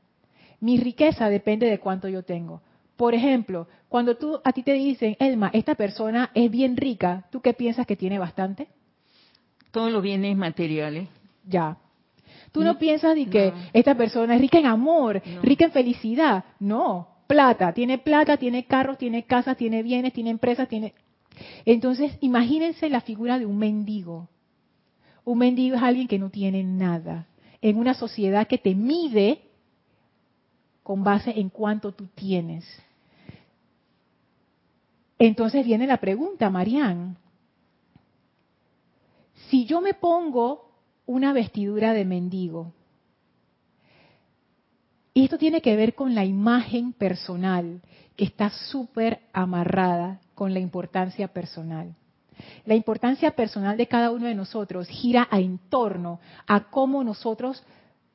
[0.60, 2.62] Mi riqueza depende de cuánto yo tengo.
[2.94, 7.40] Por ejemplo, cuando tú a ti te dicen, Elma, esta persona es bien rica, ¿tú
[7.40, 8.68] qué piensas que tiene bastante?
[9.72, 11.08] Todos los bienes materiales.
[11.44, 11.76] Ya.
[12.52, 16.44] Tú no, piensas de que esta persona es rica en amor, rica en felicidad.
[16.60, 20.92] No, plata, tiene plata, tiene carros, tiene casas, tiene bienes, tiene empresas, tiene...
[21.64, 24.28] Entonces, imagínense la figura de un mendigo.
[25.24, 27.26] Un mendigo es alguien que no tiene nada.
[27.62, 29.40] En una sociedad que te mide
[30.82, 32.66] con base en cuánto tú tienes.
[35.18, 37.16] Entonces viene la pregunta, Marian.
[39.48, 40.70] Si yo me pongo
[41.06, 42.74] una vestidura de mendigo,
[45.14, 47.82] y esto tiene que ver con la imagen personal,
[48.16, 51.94] que está súper amarrada con la importancia personal.
[52.64, 57.62] La importancia personal de cada uno de nosotros gira en torno a cómo nosotros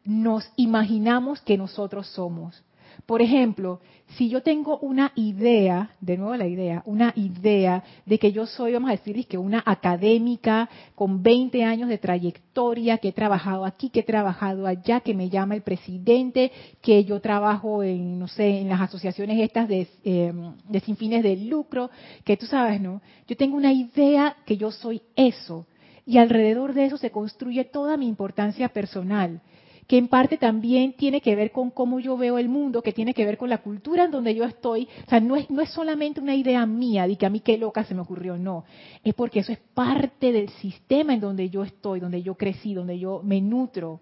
[0.03, 2.63] nos imaginamos que nosotros somos.
[3.05, 3.79] Por ejemplo,
[4.15, 8.73] si yo tengo una idea, de nuevo la idea, una idea de que yo soy,
[8.73, 13.89] vamos a decir, que una académica con 20 años de trayectoria, que he trabajado aquí,
[13.89, 18.61] que he trabajado allá, que me llama el presidente, que yo trabajo en, no sé,
[18.61, 20.33] en las asociaciones estas de, eh,
[20.69, 21.89] de sin fines de lucro,
[22.23, 23.01] que tú sabes, ¿no?
[23.27, 25.65] Yo tengo una idea que yo soy eso.
[26.05, 29.41] Y alrededor de eso se construye toda mi importancia personal
[29.87, 33.13] que en parte también tiene que ver con cómo yo veo el mundo, que tiene
[33.13, 34.87] que ver con la cultura en donde yo estoy.
[35.05, 37.57] O sea, no es, no es solamente una idea mía de que a mí qué
[37.57, 38.65] loca se me ocurrió, no.
[39.03, 42.99] Es porque eso es parte del sistema en donde yo estoy, donde yo crecí, donde
[42.99, 44.01] yo me nutro.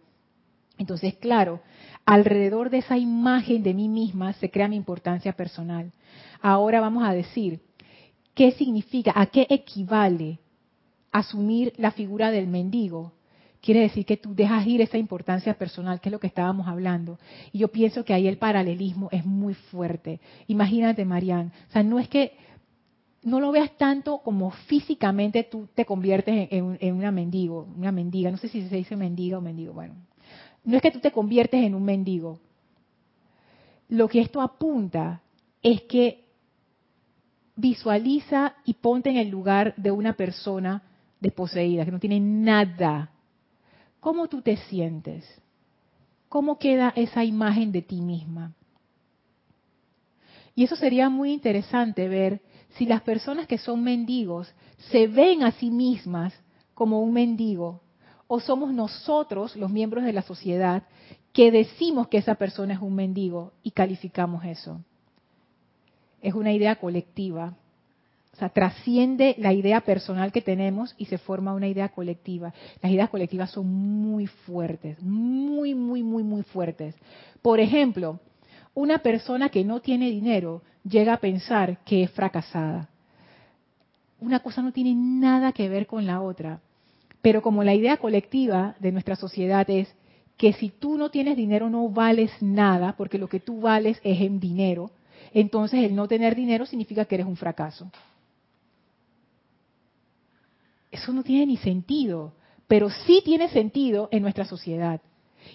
[0.79, 1.61] Entonces, claro,
[2.03, 5.91] alrededor de esa imagen de mí misma se crea mi importancia personal.
[6.41, 7.61] Ahora vamos a decir,
[8.33, 10.39] ¿qué significa, a qué equivale
[11.11, 13.13] asumir la figura del mendigo?
[13.65, 17.17] Quiere decir que tú dejas ir esa importancia personal, que es lo que estábamos hablando.
[17.51, 20.21] Y yo pienso que ahí el paralelismo es muy fuerte.
[20.47, 22.33] Imagínate, Marianne, o sea, no es que
[23.23, 28.29] no lo veas tanto como físicamente tú te conviertes en, en, una mendigo, una mendiga,
[28.29, 29.95] no sé si se dice mendiga o mendigo, bueno,
[30.63, 32.39] no es que tú te conviertes en un mendigo.
[33.89, 35.23] Lo que esto apunta
[35.63, 36.25] es que
[37.55, 40.83] visualiza y ponte en el lugar de una persona
[41.19, 43.09] desposeída, que no tiene nada,
[44.05, 45.25] ¿Cómo tú te sientes?
[46.29, 48.53] ¿Cómo queda esa imagen de ti misma?
[50.53, 52.39] Y eso sería muy interesante ver
[52.77, 54.53] si las personas que son mendigos
[54.91, 56.35] se ven a sí mismas
[56.75, 57.81] como un mendigo
[58.27, 60.83] o somos nosotros, los miembros de la sociedad,
[61.33, 64.81] que decimos que esa persona es un mendigo y calificamos eso.
[66.21, 67.57] Es una idea colectiva.
[68.35, 72.53] O sea, trasciende la idea personal que tenemos y se forma una idea colectiva.
[72.81, 76.95] Las ideas colectivas son muy fuertes, muy, muy, muy, muy fuertes.
[77.41, 78.19] Por ejemplo,
[78.73, 82.89] una persona que no tiene dinero llega a pensar que es fracasada.
[84.19, 86.59] Una cosa no tiene nada que ver con la otra.
[87.21, 89.87] Pero como la idea colectiva de nuestra sociedad es
[90.35, 94.19] que si tú no tienes dinero no vales nada, porque lo que tú vales es
[94.19, 94.91] en dinero,
[95.33, 97.89] entonces el no tener dinero significa que eres un fracaso.
[100.95, 102.31] Eso no tiene ni sentido,
[102.67, 105.01] pero sí tiene sentido en nuestra sociedad.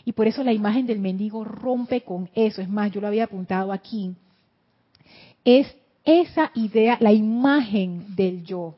[0.05, 2.61] Y por eso la imagen del mendigo rompe con eso.
[2.61, 4.14] Es más, yo lo había apuntado aquí.
[5.42, 5.74] Es
[6.05, 8.74] esa idea, la imagen del yo.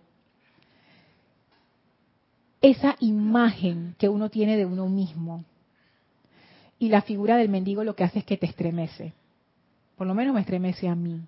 [2.61, 5.45] Esa imagen que uno tiene de uno mismo.
[6.79, 9.13] Y la figura del mendigo lo que hace es que te estremece.
[9.97, 11.23] Por lo menos me estremece a mí.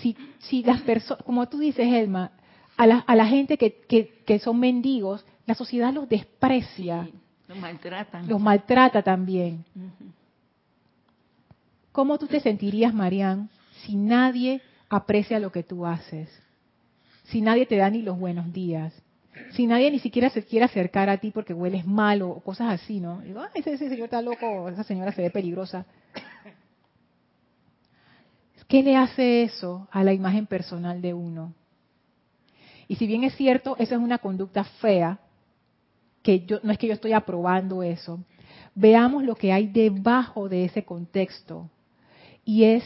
[0.00, 2.30] Si, si las personas, como tú dices, Elma,
[2.76, 7.08] a la, a la gente que, que, son mendigos, la sociedad los desprecia.
[7.48, 8.22] los maltrata.
[8.22, 9.64] Los maltrata también.
[11.92, 13.48] ¿Cómo tú te sentirías, Marian,
[13.82, 16.28] si nadie aprecia lo que tú haces?
[17.24, 18.92] Si nadie te da ni los buenos días.
[19.52, 23.00] Si nadie ni siquiera se quiere acercar a ti porque hueles mal o cosas así,
[23.00, 23.20] ¿no?
[23.20, 25.86] Digo, ese, ese señor está loco, esa señora se ve peligrosa.
[28.68, 31.52] ¿Qué le hace eso a la imagen personal de uno?
[32.88, 35.18] Y si bien es cierto, esa es una conducta fea,
[36.22, 38.20] que yo, no es que yo estoy aprobando eso,
[38.74, 41.70] veamos lo que hay debajo de ese contexto.
[42.44, 42.84] Y es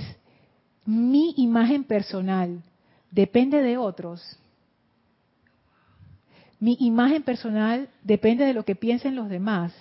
[0.84, 2.62] mi imagen personal
[3.10, 4.38] depende de otros.
[6.60, 9.72] Mi imagen personal depende de lo que piensen los demás.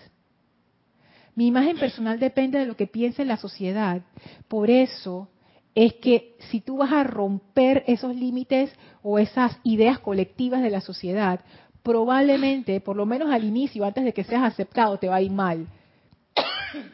[1.36, 4.02] Mi imagen personal depende de lo que piense la sociedad.
[4.48, 5.30] Por eso
[5.78, 10.82] es que si tú vas a romper esos límites o esas ideas colectivas de la
[10.82, 11.42] sociedad,
[11.84, 15.30] probablemente, por lo menos al inicio, antes de que seas aceptado, te va a ir
[15.30, 15.68] mal.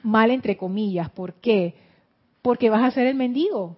[0.04, 1.10] Mal entre comillas.
[1.12, 1.76] ¿Por qué?
[2.42, 3.78] Porque vas a ser el mendigo.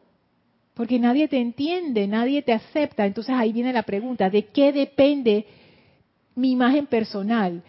[0.74, 3.06] Porque nadie te entiende, nadie te acepta.
[3.06, 5.46] Entonces ahí viene la pregunta, ¿de qué depende
[6.34, 7.62] mi imagen personal?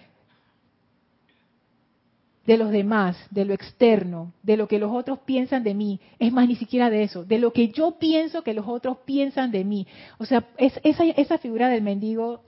[2.47, 6.01] De los demás, de lo externo, de lo que los otros piensan de mí.
[6.19, 9.51] Es más, ni siquiera de eso, de lo que yo pienso que los otros piensan
[9.51, 9.87] de mí.
[10.19, 12.43] O sea, es, esa, esa figura del mendigo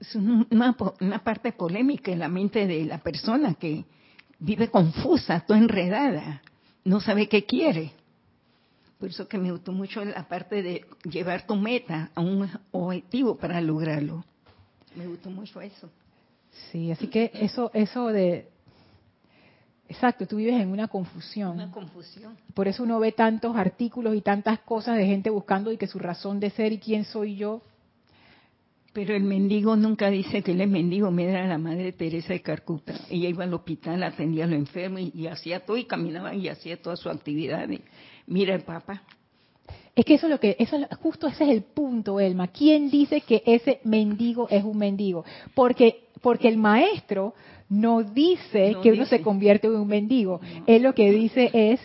[0.00, 3.84] es una, una, parte polémica en la mente de la persona que
[4.38, 6.42] vive confusa, toda enredada,
[6.84, 7.92] no sabe qué quiere.
[8.98, 13.36] Por eso que me gustó mucho la parte de llevar tu meta a un objetivo
[13.36, 14.24] para lograrlo.
[14.96, 15.90] Me gustó mucho eso.
[16.70, 18.51] Sí, así que eso, eso de,
[19.88, 21.52] Exacto, tú vives en una confusión.
[21.52, 22.36] Una confusión.
[22.54, 25.98] Por eso uno ve tantos artículos y tantas cosas de gente buscando y que su
[25.98, 27.60] razón de ser y quién soy yo.
[28.92, 31.10] Pero el mendigo nunca dice que él es mendigo.
[31.10, 32.94] Mira la madre Teresa de Carcuta.
[33.10, 36.80] Ella iba al hospital, atendía a los enfermos y, hacía todo y caminaba y hacía
[36.80, 37.68] toda su actividad.
[38.26, 39.02] mira el Papa.
[39.94, 42.48] Es que eso es lo que, eso justo ese es el punto, Elma.
[42.48, 45.24] ¿Quién dice que ese mendigo es un mendigo?
[45.54, 47.34] Porque, porque el maestro
[47.68, 50.40] no dice que uno se convierte en un mendigo.
[50.66, 51.80] Él lo que dice es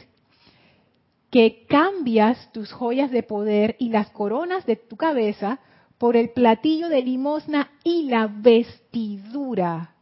[1.30, 5.60] que cambias tus joyas de poder y las coronas de tu cabeza
[5.98, 9.96] por el platillo de limosna y la vestidura.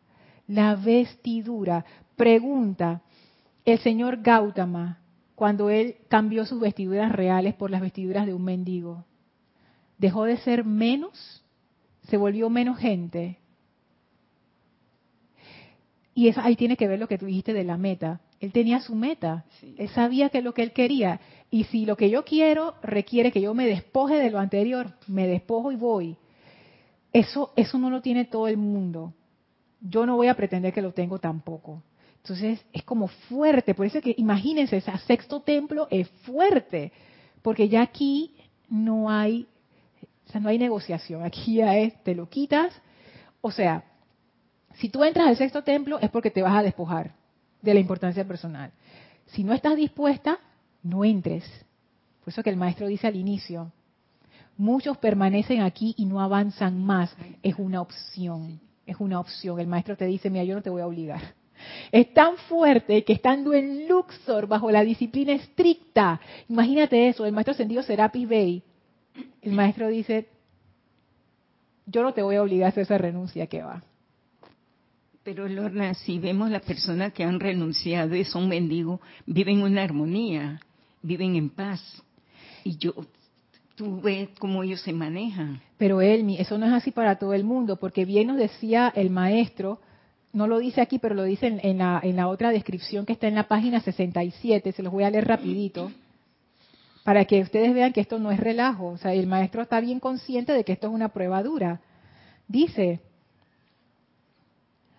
[0.47, 1.85] La vestidura.
[2.15, 3.01] Pregunta,
[3.65, 4.99] el señor Gautama,
[5.35, 9.05] cuando él cambió sus vestiduras reales por las vestiduras de un mendigo,
[9.97, 11.43] ¿dejó de ser menos?
[12.03, 13.39] ¿Se volvió menos gente?
[16.13, 18.21] Y eso, ahí tiene que ver lo que tú dijiste de la meta.
[18.39, 19.43] Él tenía su meta.
[19.77, 21.19] Él sabía que es lo que él quería.
[21.51, 25.27] Y si lo que yo quiero requiere que yo me despoje de lo anterior, me
[25.27, 26.15] despojo y voy.
[27.11, 29.13] Eso, eso no lo tiene todo el mundo.
[29.81, 31.83] Yo no voy a pretender que lo tengo tampoco.
[32.25, 33.75] Entonces es como fuerte.
[33.75, 36.91] Por eso que imagínense, ese sexto templo es fuerte.
[37.43, 38.35] Porque ya aquí
[38.67, 39.47] no hay,
[40.27, 41.23] o sea, no hay negociación.
[41.23, 42.73] Aquí ya es, te lo quitas.
[43.41, 43.83] O sea,
[44.73, 47.13] si tú entras al sexto templo es porque te vas a despojar
[47.61, 48.71] de la importancia personal.
[49.27, 50.39] Si no estás dispuesta,
[50.81, 51.43] no entres.
[52.23, 53.71] Por eso que el maestro dice al inicio,
[54.57, 57.15] muchos permanecen aquí y no avanzan más.
[57.43, 59.59] Es una opción, es una opción.
[59.59, 61.21] El maestro te dice, mira, yo no te voy a obligar.
[61.91, 67.53] Es tan fuerte que estando en Luxor, bajo la disciplina estricta, imagínate eso, el maestro
[67.53, 68.63] sentido Serapis Bey,
[69.41, 70.27] el maestro dice,
[71.85, 73.83] yo no te voy a obligar a hacer esa renuncia que va.
[75.23, 80.59] Pero Lorna, si vemos las personas que han renunciado y son mendigos, viven una armonía,
[81.01, 81.81] viven en paz.
[82.63, 82.93] Y yo,
[83.75, 85.61] tú ves cómo ellos se manejan.
[85.77, 89.09] Pero Elmi, eso no es así para todo el mundo, porque bien nos decía el
[89.09, 89.79] maestro,
[90.35, 93.27] no lo dice aquí, pero lo dice en, la, en la otra descripción que está
[93.27, 95.93] en la página 67, se los voy a leer rapidito,
[97.05, 100.01] para que ustedes vean que esto no es relajo, o sea, el maestro está bien
[100.01, 101.79] consciente de que esto es una prueba dura.
[102.49, 102.99] Dice,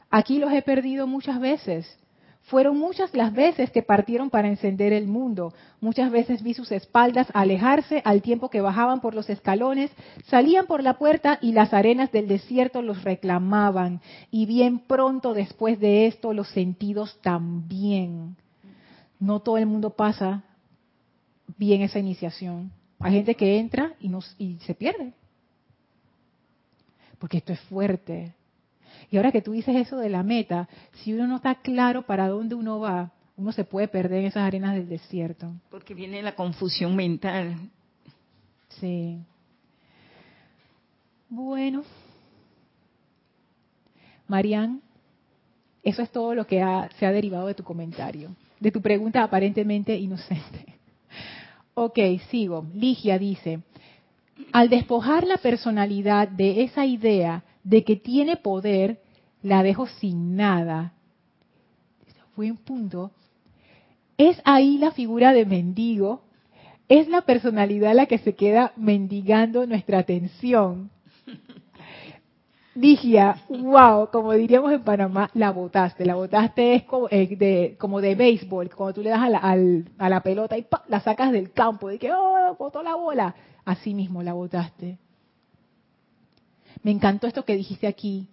[0.08, 1.98] aquí los he perdido muchas veces,
[2.46, 5.52] fueron muchas las veces que partieron para encender el mundo.
[5.80, 9.90] Muchas veces vi sus espaldas alejarse al tiempo que bajaban por los escalones,
[10.26, 14.00] salían por la puerta y las arenas del desierto los reclamaban.
[14.30, 18.36] Y bien pronto después de esto los sentidos también.
[19.18, 20.44] No todo el mundo pasa
[21.56, 22.70] bien esa iniciación.
[23.00, 25.14] Hay gente que entra y, y se pierde.
[27.18, 28.34] Porque esto es fuerte.
[29.10, 32.28] Y ahora que tú dices eso de la meta, si uno no está claro para
[32.28, 35.52] dónde uno va, uno se puede perder en esas arenas del desierto.
[35.70, 37.56] Porque viene la confusión mental.
[38.80, 39.18] Sí.
[41.28, 41.84] Bueno.
[44.28, 44.80] Marian,
[45.82, 46.56] eso es todo lo que
[46.98, 50.64] se ha derivado de tu comentario, de tu pregunta aparentemente inocente.
[51.78, 51.98] Ok,
[52.30, 52.64] sigo.
[52.72, 53.60] Ligia dice,
[54.50, 59.00] al despojar la personalidad de esa idea de que tiene poder,
[59.42, 60.92] la dejo sin nada.
[62.36, 63.10] Fue un punto.
[64.16, 66.22] Es ahí la figura de mendigo,
[66.88, 70.90] es la personalidad la que se queda mendigando nuestra atención.
[72.76, 76.06] Dije, wow, como diríamos en Panamá, la botaste.
[76.06, 79.56] La botaste es como, eh, de, como de béisbol, cuando tú le das a la,
[79.98, 83.34] a la pelota y la sacas del campo, de que, oh, botó la bola.
[83.64, 84.98] Así mismo la botaste.
[86.86, 88.28] Me encantó esto que dijiste aquí.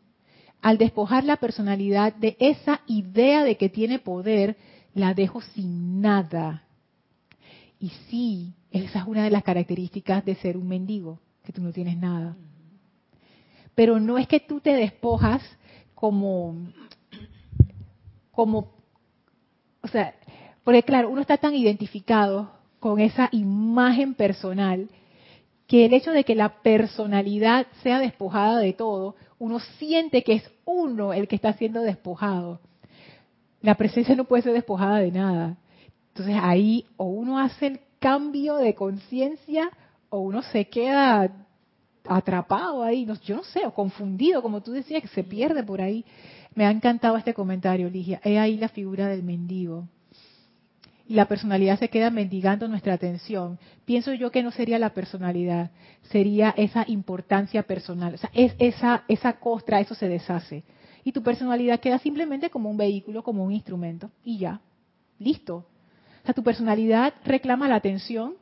[0.62, 4.58] Al despojar la personalidad de esa idea de que tiene poder,
[4.94, 6.62] la dejo sin nada.
[7.80, 11.72] Y sí, esa es una de las características de ser un mendigo, que tú no
[11.72, 12.38] tienes nada.
[13.74, 15.42] Pero no es que tú te despojas
[15.96, 16.56] como,
[18.30, 18.72] como,
[19.82, 20.14] o sea,
[20.64, 24.90] porque claro, uno está tan identificado con esa imagen personal
[25.68, 30.52] que el hecho de que la personalidad sea despojada de todo, uno siente que es
[30.66, 32.60] uno el que está siendo despojado.
[33.62, 35.58] La presencia no puede ser despojada de nada.
[36.10, 39.72] Entonces ahí o uno hace el cambio de conciencia
[40.10, 41.32] o uno se queda
[42.06, 46.06] atrapado ahí, yo no sé, o confundido, como tú decías, que se pierde por ahí.
[46.54, 48.20] Me ha encantado este comentario, Ligia.
[48.24, 49.88] He ahí la figura del mendigo
[51.08, 55.72] y la personalidad se queda mendigando nuestra atención, pienso yo que no sería la personalidad,
[56.04, 58.14] sería esa importancia personal.
[58.14, 60.64] O sea, es esa, esa costra, eso se deshace.
[61.04, 64.62] Y tu personalidad queda simplemente como un vehículo, como un instrumento, y ya,
[65.20, 65.66] listo.
[66.24, 68.36] O sea, tu personalidad reclama la atención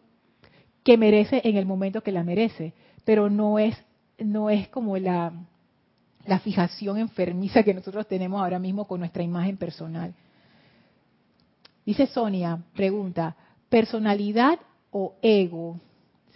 [0.84, 3.76] que merece en el momento que la merece, pero no es,
[4.20, 5.34] no es como la,
[6.28, 10.14] la fijación enfermiza que nosotros tenemos ahora mismo con nuestra imagen personal.
[11.86, 13.36] Dice Sonia, pregunta,
[13.70, 14.60] ¿personalidad
[14.92, 15.80] o ego?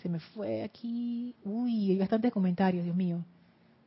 [0.02, 1.36] Se me fue aquí.
[1.44, 3.20] Uy, hay bastantes comentarios, Dios mío.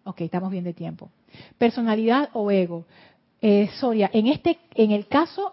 [0.05, 1.11] Ok, estamos bien de tiempo.
[1.59, 2.85] ¿Personalidad o ego?
[3.41, 5.53] Eh, Sonia, en, este, en el caso,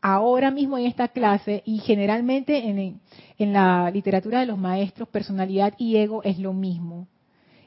[0.00, 3.00] ahora mismo en esta clase, y generalmente en,
[3.38, 7.06] en la literatura de los maestros, personalidad y ego es lo mismo.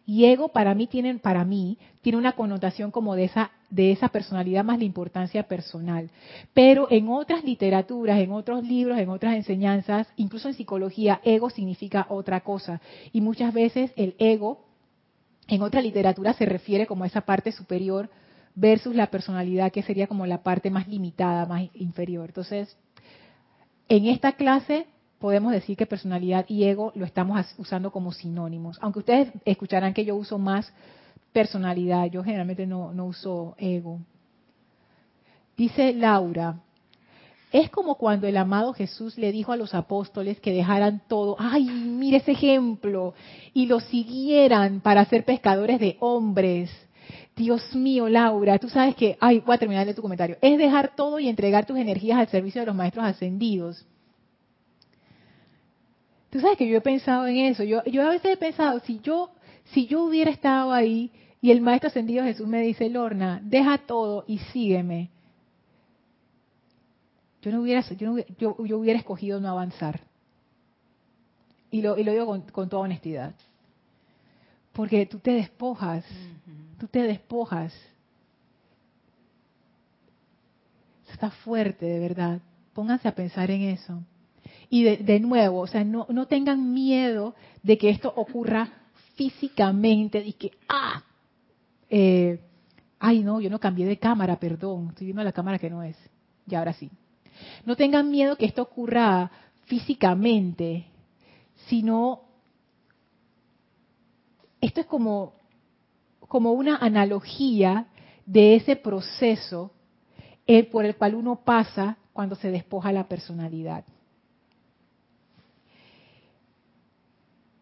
[0.10, 4.08] Y ego para mí tiene, para mí, tiene una connotación como de esa, de esa
[4.08, 6.10] personalidad más la importancia personal.
[6.53, 12.08] Pero en otras literaturas, en otros libros, en otras enseñanzas, incluso en psicología, ego significa
[12.10, 12.80] otra cosa.
[13.12, 14.64] Y muchas veces el ego,
[15.49, 18.10] en otra literatura, se refiere como a esa parte superior
[18.55, 22.30] versus la personalidad, que sería como la parte más limitada, más inferior.
[22.30, 22.78] Entonces,
[23.89, 24.88] en esta clase
[25.20, 28.78] podemos decir que personalidad y ego lo estamos usando como sinónimos.
[28.82, 30.72] Aunque ustedes escucharán que yo uso más
[31.34, 33.99] personalidad, yo generalmente no, uso ego.
[35.55, 36.59] Dice Laura,
[37.51, 41.65] es como cuando el amado Jesús le dijo a los apóstoles que dejaran todo, ay,
[41.65, 43.13] mire ese ejemplo,
[43.53, 46.70] y lo siguieran para ser pescadores de hombres.
[47.36, 50.95] Dios mío, Laura, tú sabes que, ay, voy a terminar de tu comentario, es dejar
[50.95, 53.86] todo y entregar tus energías al servicio de los maestros ascendidos.
[56.30, 57.64] Tú sabes que yo he pensado en eso.
[57.64, 59.32] Yo, yo a veces he pensado, si yo,
[59.66, 61.12] si yo hubiera estado ahí
[61.42, 65.10] y el Maestro Ascendido Jesús me dice, Lorna, deja todo y sígueme.
[67.42, 70.02] Yo no hubiera, yo, yo, hubiera escogido no avanzar.
[71.72, 73.34] Y lo, y lo digo con, con, toda honestidad.
[74.74, 76.06] Porque tú te despojas,
[76.80, 77.74] tú te despojas.
[81.10, 82.42] está fuerte, de verdad.
[82.74, 84.04] Pónganse a pensar en eso.
[84.70, 88.70] Y de, nuevo, o sea, no, tengan miedo de que esto ocurra
[89.15, 91.03] físicamente, y que, ah,
[91.89, 92.39] eh,
[92.99, 95.97] Ay, no, yo no cambié de cámara, perdón, estoy viendo la cámara que no es.
[96.47, 96.89] Y ahora sí.
[97.65, 99.30] No tengan miedo que esto ocurra
[99.65, 100.88] físicamente,
[101.68, 102.22] sino
[104.59, 105.34] esto es como,
[106.28, 107.88] como una analogía
[108.26, 109.72] de ese proceso
[110.72, 113.84] por el cual uno pasa cuando se despoja la personalidad.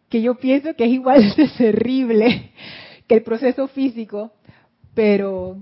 [0.10, 2.52] Que yo pienso que es igual de terrible
[3.08, 4.32] que el proceso físico,
[4.94, 5.58] pero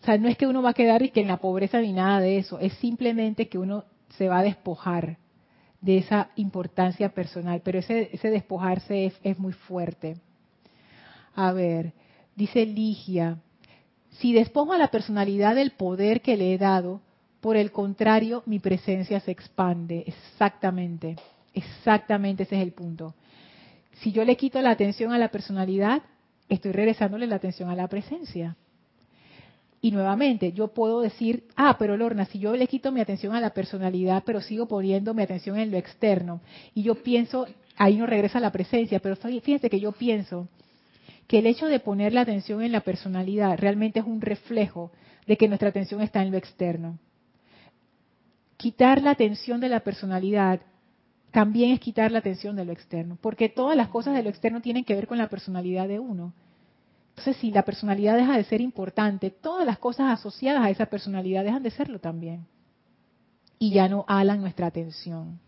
[0.00, 1.92] o sea, no es que uno va a quedar y que en la pobreza ni
[1.92, 3.84] nada de eso, es simplemente que uno
[4.16, 5.18] se va a despojar
[5.80, 10.16] de esa importancia personal, pero ese, despojarse es, es muy fuerte.
[11.34, 11.92] A ver,
[12.34, 13.38] dice Ligia,
[14.10, 17.00] si despojo a la personalidad del poder que le he dado,
[17.40, 20.04] por el contrario, mi presencia se expande.
[20.06, 21.16] Exactamente,
[21.54, 23.14] exactamente ese es el punto.
[24.00, 26.02] Si yo le quito la atención a la personalidad,
[26.48, 28.56] estoy regresándole la atención a la presencia.
[29.82, 33.40] Y nuevamente, yo puedo decir, ah, pero Lorna, si yo le quito mi atención a
[33.40, 36.40] la personalidad, pero sigo poniendo mi atención en lo externo,
[36.74, 37.46] y yo pienso,
[37.76, 40.48] ahí no regresa la presencia, pero fíjense que yo pienso
[41.26, 44.90] que el hecho de poner la atención en la personalidad realmente es un reflejo
[45.26, 46.98] de que nuestra atención está en lo externo.
[48.56, 50.60] Quitar la atención de la personalidad
[51.30, 54.60] también es quitar la atención de lo externo, porque todas las cosas de lo externo
[54.60, 56.32] tienen que ver con la personalidad de uno.
[57.10, 61.44] Entonces, si la personalidad deja de ser importante, todas las cosas asociadas a esa personalidad
[61.44, 62.46] dejan de serlo también.
[63.58, 65.38] Y ya no alan nuestra atención.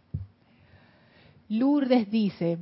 [1.49, 2.59] Lourdes dice,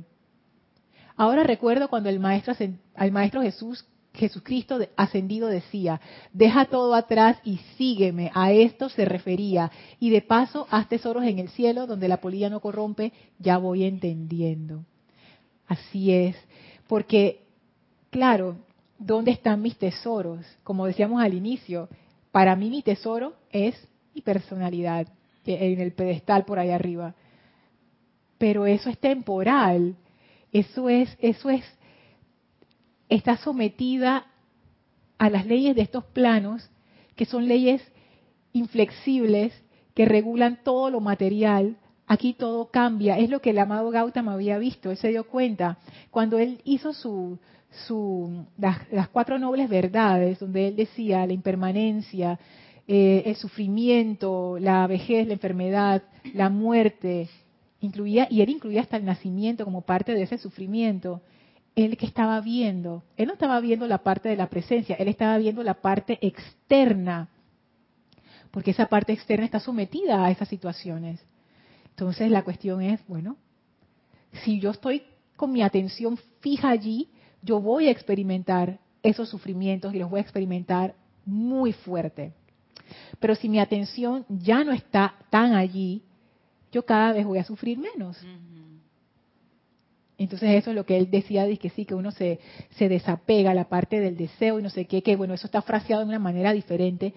[1.15, 2.53] ahora recuerdo cuando el maestro,
[2.95, 6.01] al maestro Jesús, Jesucristo ascendido decía,
[6.33, 11.39] deja todo atrás y sígueme, a esto se refería, y de paso haz tesoros en
[11.39, 14.83] el cielo donde la polilla no corrompe, ya voy entendiendo.
[15.67, 16.35] Así es,
[16.87, 17.45] porque,
[18.09, 18.57] claro,
[18.99, 20.45] ¿dónde están mis tesoros?
[20.63, 21.87] Como decíamos al inicio,
[22.31, 23.75] para mí mi tesoro es
[24.13, 25.07] mi personalidad,
[25.45, 27.15] en el pedestal por ahí arriba.
[28.37, 29.95] Pero eso es temporal.
[30.51, 31.63] Eso es, eso es,
[33.11, 34.25] está sometida
[35.17, 36.67] a las leyes de estos planos,
[37.15, 37.83] que son leyes
[38.53, 39.53] inflexibles,
[39.93, 41.75] que regulan todo lo material.
[42.07, 43.19] Aquí todo cambia.
[43.19, 44.89] Es lo que el amado Gautama había visto.
[44.89, 45.77] Él se dio cuenta.
[46.09, 47.37] Cuando él hizo su,
[47.85, 52.39] su, las, cuatro nobles verdades, donde él decía la impermanencia,
[52.87, 56.01] eh, el sufrimiento, la vejez, la enfermedad,
[56.33, 57.29] la muerte,
[57.81, 61.21] incluía, y él incluía hasta el nacimiento como parte de ese sufrimiento.
[61.75, 65.37] Él que estaba viendo, él no estaba viendo la parte de la presencia, él estaba
[65.37, 67.29] viendo la parte externa,
[68.51, 71.21] porque esa parte externa está sometida a esas situaciones.
[71.91, 73.37] Entonces la cuestión es, bueno,
[74.43, 75.03] si yo estoy
[75.35, 77.09] con mi atención fija allí,
[77.41, 80.95] yo voy a experimentar esos sufrimientos y los voy a experimentar
[81.25, 82.33] muy fuerte.
[83.19, 86.03] Pero si mi atención ya no está tan allí,
[86.71, 88.17] yo cada vez voy a sufrir menos.
[90.23, 92.39] Entonces eso es lo que él decía, de que sí, que uno se,
[92.77, 95.61] se desapega a la parte del deseo y no sé qué, que bueno, eso está
[95.63, 97.13] fraseado de una manera diferente,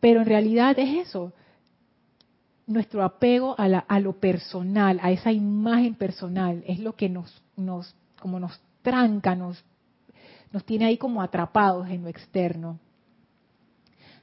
[0.00, 1.34] pero en realidad es eso,
[2.66, 7.42] nuestro apego a, la, a lo personal, a esa imagen personal, es lo que nos,
[7.56, 9.62] nos, como nos tranca, nos,
[10.50, 12.78] nos tiene ahí como atrapados en lo externo.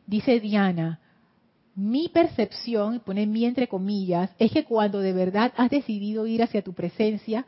[0.07, 0.99] Dice Diana,
[1.76, 6.63] mi percepción, pone mi entre comillas, es que cuando de verdad has decidido ir hacia
[6.63, 7.45] tu presencia,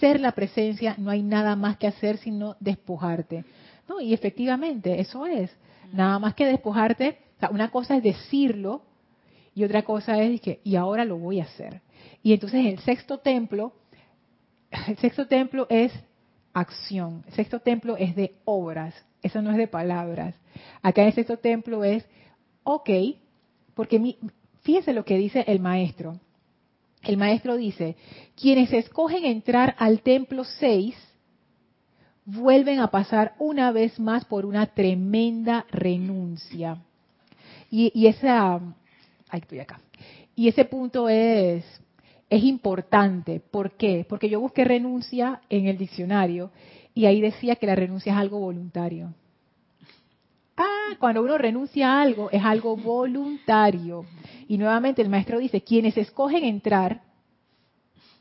[0.00, 3.44] ser la presencia, no hay nada más que hacer sino despojarte.
[3.88, 5.50] No, y efectivamente, eso es.
[5.92, 7.18] Nada más que despojarte,
[7.50, 8.82] una cosa es decirlo
[9.54, 11.80] y otra cosa es que, y ahora lo voy a hacer.
[12.22, 13.72] Y entonces el sexto templo,
[14.88, 15.92] el sexto templo es
[16.52, 17.24] acción.
[17.28, 20.34] El sexto templo es de obras, eso no es de palabras.
[20.82, 22.04] Acá en el sexto templo es,
[22.64, 22.90] ok,
[23.74, 24.18] porque mi,
[24.62, 26.18] fíjese lo que dice el maestro.
[27.04, 27.96] El maestro dice,
[28.34, 30.96] quienes escogen entrar al templo 6
[32.24, 36.78] vuelven a pasar una vez más por una tremenda renuncia.
[37.70, 38.60] Y, esa,
[39.32, 39.80] estoy acá.
[40.36, 41.64] Y ese punto es
[42.30, 43.40] es importante.
[43.40, 44.04] ¿Por qué?
[44.08, 46.50] Porque yo busqué renuncia en el diccionario
[46.94, 49.14] y ahí decía que la renuncia es algo voluntario.
[50.56, 54.06] Ah, cuando uno renuncia a algo es algo voluntario.
[54.46, 57.02] Y nuevamente el maestro dice, quienes escogen entrar,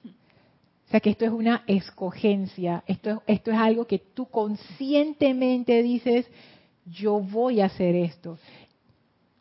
[0.05, 6.27] o sea que esto es una escogencia, esto, esto es algo que tú conscientemente dices,
[6.85, 8.37] yo voy a hacer esto.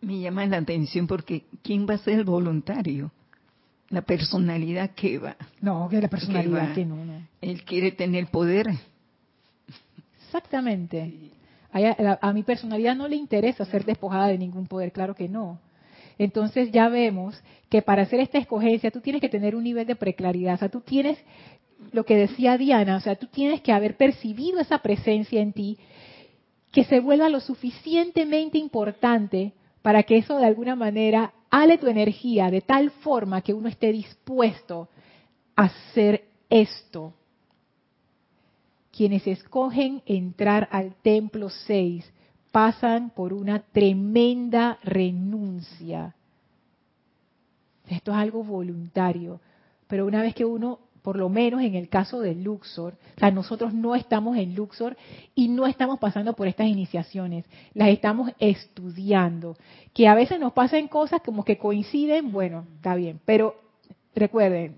[0.00, 3.10] Me llama la atención porque ¿quién va a ser el voluntario?
[3.92, 5.36] la personalidad que va.
[5.60, 7.28] No, que la personalidad que, no, no.
[7.42, 8.68] Él quiere tener poder.
[10.24, 11.30] Exactamente.
[11.72, 15.58] A, mi personalidad no le interesa ser despojada de ningún poder, claro que no.
[16.18, 19.96] Entonces ya vemos que para hacer esta escogencia tú tienes que tener un nivel de
[19.96, 21.18] preclaridad, o sea, tú tienes
[21.90, 25.78] lo que decía Diana, o sea, tú tienes que haber percibido esa presencia en ti
[26.70, 32.50] que se vuelva lo suficientemente importante para que eso de alguna manera ale tu energía
[32.50, 34.88] de tal forma que uno esté dispuesto
[35.56, 37.14] a hacer esto
[38.92, 42.04] quienes escogen entrar al templo 6
[42.52, 46.14] pasan por una tremenda renuncia.
[47.88, 49.40] Esto es algo voluntario,
[49.88, 53.30] pero una vez que uno, por lo menos en el caso del Luxor, o sea,
[53.30, 54.96] nosotros no estamos en Luxor
[55.34, 59.56] y no estamos pasando por estas iniciaciones, las estamos estudiando.
[59.94, 63.56] Que a veces nos pasan cosas como que coinciden, bueno, está bien, pero
[64.14, 64.76] recuerden,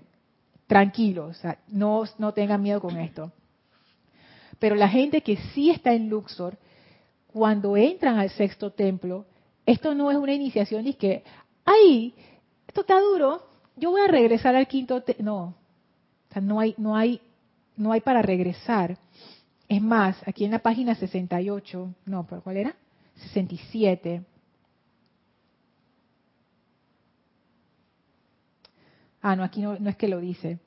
[0.65, 3.31] tranquilos, no, no tengan miedo con esto.
[4.65, 6.57] Pero la gente que sí está en Luxor,
[7.27, 9.27] cuando entran al sexto templo,
[9.63, 11.23] esto no es una iniciación y que,
[11.63, 12.15] ay,
[12.67, 15.23] esto está duro, yo voy a regresar al quinto templo.
[15.23, 15.55] No,
[16.41, 17.21] no hay, no hay,
[17.77, 18.97] no hay para regresar.
[19.69, 22.75] Es más, aquí en la página 68, no, ¿por cuál era?
[23.33, 24.23] 67.
[29.21, 30.57] Ah, no, aquí no es que lo dice.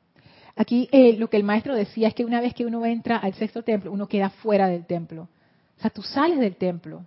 [0.59, 3.33] Aquí eh, lo que el maestro decía es que una vez que uno entra al
[3.35, 5.29] sexto templo, uno queda fuera del templo.
[5.77, 7.07] O sea, tú sales del templo.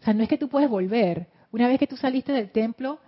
[0.00, 1.28] O sea, no es que tú puedes volver.
[1.52, 2.98] Una vez que tú saliste del templo,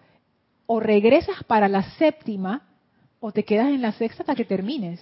[0.67, 2.63] o regresas para la séptima,
[3.19, 5.01] o te quedas en la sexta hasta que termines.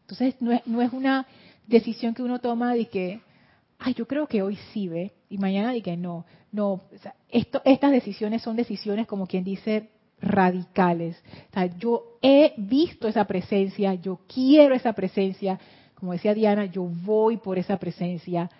[0.00, 1.26] Entonces, no es, no es una
[1.66, 3.20] decisión que uno toma de que,
[3.78, 6.24] ay, yo creo que hoy sí ve, y mañana de que no.
[6.52, 9.90] No, o sea, esto, estas decisiones son decisiones como quien dice,
[10.20, 11.22] radicales.
[11.78, 15.58] yo he visto esa presencia, yo quiero esa presencia,
[15.94, 18.50] como decía Diana, yo voy por esa presencia,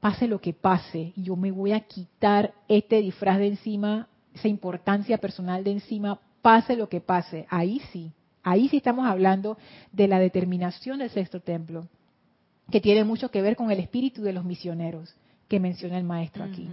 [0.00, 4.48] pase lo que pase, y yo me voy a quitar este disfraz de encima, esa
[4.48, 7.46] importancia personal de encima, pase lo que pase.
[7.50, 9.58] Ahí sí, ahí sí estamos hablando
[9.92, 11.88] de la determinación del sexto templo,
[12.70, 15.14] que tiene mucho que ver con el espíritu de los misioneros
[15.48, 16.68] que menciona el maestro aquí.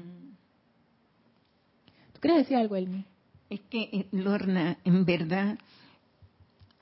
[2.13, 3.05] ¿Tú quieres decir algo, Elmi?
[3.53, 5.59] Es que, eh, Lorna, en verdad,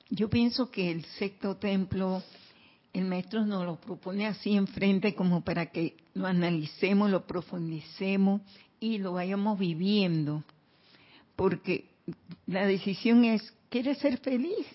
[0.08, 2.22] yo pienso que el sexto templo,
[2.94, 8.40] el maestro nos lo propone así enfrente como para que lo analicemos, lo profundicemos
[8.80, 10.44] y lo vayamos viviendo.
[11.36, 11.90] Porque
[12.46, 14.66] la decisión es, ¿quieres ser feliz?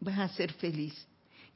[0.00, 1.06] Vas a ser feliz.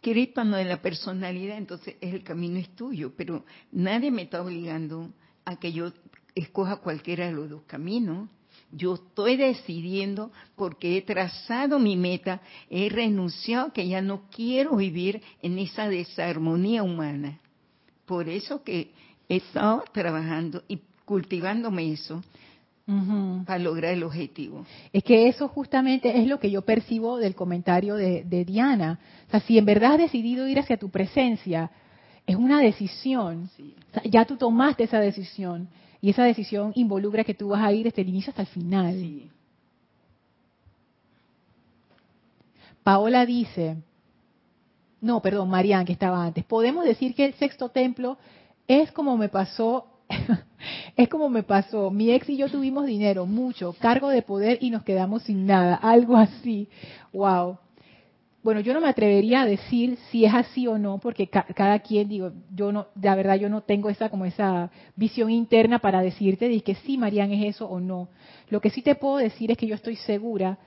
[0.01, 1.59] ¿Quieres cuando de la personalidad?
[1.59, 5.12] Entonces el camino es tuyo, pero nadie me está obligando
[5.45, 5.93] a que yo
[6.36, 8.28] escoja cualquiera de los dos caminos.
[8.73, 15.23] Yo estoy decidiendo porque he trazado mi meta, he renunciado que ya no quiero vivir
[15.43, 17.39] en esa desarmonía humana.
[18.07, 18.91] Por eso que
[19.29, 22.23] he estado trabajando y cultivándome eso
[23.47, 24.66] para lograr el objetivo.
[24.93, 28.99] Es que eso justamente es lo que yo percibo del comentario de, Diana.
[29.29, 31.70] O sea, si en verdad has decidido ir hacia tu presencia,
[32.27, 33.49] es una decisión.
[34.05, 35.68] ya tú tomaste esa decisión.
[36.03, 39.31] Y esa decisión involucra que tú vas a ir desde el inicio hasta el final.
[42.83, 43.77] Paola dice,
[45.01, 48.19] no, perdón, Marian, que estaba antes, podemos decir que el sexto templo
[48.67, 49.87] es como me pasó,
[50.97, 54.71] es como me pasó, mi ex y yo tuvimos dinero, mucho, cargo de poder y
[54.71, 56.69] nos quedamos sin nada, algo así.
[57.13, 57.59] Wow
[58.43, 62.09] bueno, yo no me atrevería a decir si es así o no, porque cada quien,
[62.09, 66.49] digo, yo no, la verdad yo no tengo esa como esa visión interna para decirte
[66.49, 68.09] de que sí, Marían, es eso o no.
[68.49, 70.59] Lo que sí te puedo decir es que yo estoy segura,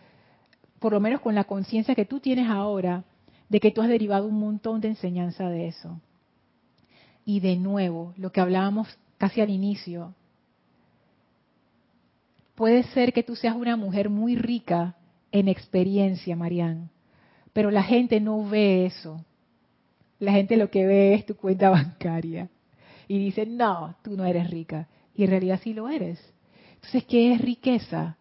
[0.80, 3.04] por lo menos con la conciencia que tú tienes ahora,
[3.50, 6.00] de que tú has derivado un montón de enseñanza de eso.
[7.26, 10.14] Y de nuevo, lo que hablábamos casi al inicio,
[12.56, 14.96] puede ser que tú seas una mujer muy rica
[15.34, 16.95] en experiencia, Marían
[17.56, 19.24] pero la gente no ve eso.
[20.20, 22.50] La gente lo que ve es tu cuenta bancaria.
[23.08, 24.90] Y dice, no, tú no eres rica.
[25.16, 26.20] Y en realidad sí lo eres.
[26.74, 28.18] Entonces, ¿qué es riqueza?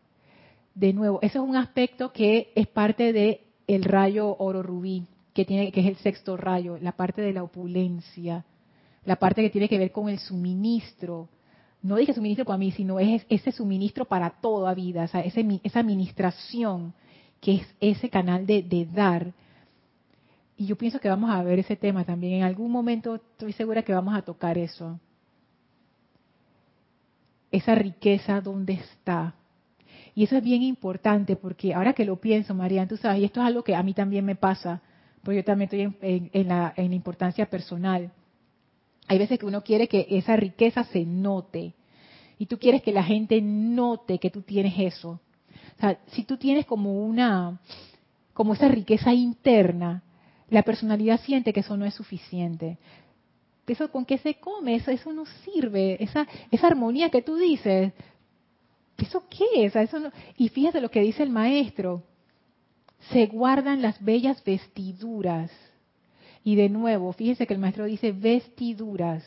[0.77, 5.45] De nuevo, eso es un aspecto que es parte de el rayo oro rubí, que
[5.45, 8.45] tiene que es el sexto rayo, la parte de la opulencia,
[9.05, 11.29] la parte que tiene que ver con el suministro.
[11.83, 15.81] No dije suministro para mí, sino es ese suministro para toda vida, o sea, esa
[15.81, 16.95] administración
[17.45, 19.35] que es ese canal de, dar.
[20.57, 22.39] Y yo pienso que vamos a ver ese tema también.
[22.39, 24.99] En algún momento estoy segura que vamos a tocar eso.
[27.53, 29.35] Esa riqueza, ¿dónde está?
[30.15, 33.43] Y eso es bien importante porque ahora que lo pienso, María, tú sabes, y esto
[33.43, 34.81] es algo que a mí también me pasa,
[35.23, 38.11] porque yo también estoy en, la, en la importancia personal.
[39.07, 41.75] Hay veces que uno quiere que esa riqueza se note.
[42.39, 45.21] Y tú quieres que la gente note que tú tienes eso.
[46.09, 47.61] Si tú tienes como una,
[48.33, 50.03] como esa riqueza interna,
[50.51, 52.79] la personalidad siente que eso no es suficiente.
[53.67, 54.77] ¿Eso con qué se come?
[54.77, 56.03] Eso, eso no sirve.
[56.03, 57.93] Esa, esa armonía que tú dices,
[58.99, 59.77] ¿eso qué es?
[59.77, 60.13] Eso no...
[60.37, 62.03] Y fíjate lo que dice el maestro.
[63.11, 65.51] Se guardan las bellas vestiduras.
[66.43, 69.25] Y de nuevo, fíjese que el maestro dice vestiduras.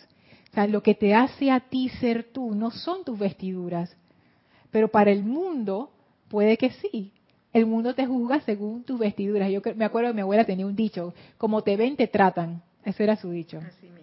[0.51, 3.95] O sea, lo que te hace a ti ser tú no son tus vestiduras.
[4.71, 5.91] Pero para el mundo
[6.29, 7.11] puede que sí.
[7.53, 9.49] El mundo te juzga según tus vestiduras.
[9.49, 12.61] Yo me acuerdo que mi abuela tenía un dicho, como te ven, te tratan.
[12.83, 13.59] Ese era su dicho.
[13.59, 13.97] Así mismo.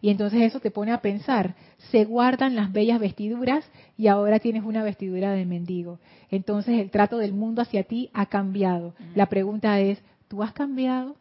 [0.00, 1.54] Y entonces eso te pone a pensar,
[1.90, 3.64] se guardan las bellas vestiduras
[3.96, 5.98] y ahora tienes una vestidura de mendigo.
[6.30, 8.94] Entonces el trato del mundo hacia ti ha cambiado.
[9.14, 11.16] La pregunta es, ¿tú has cambiado?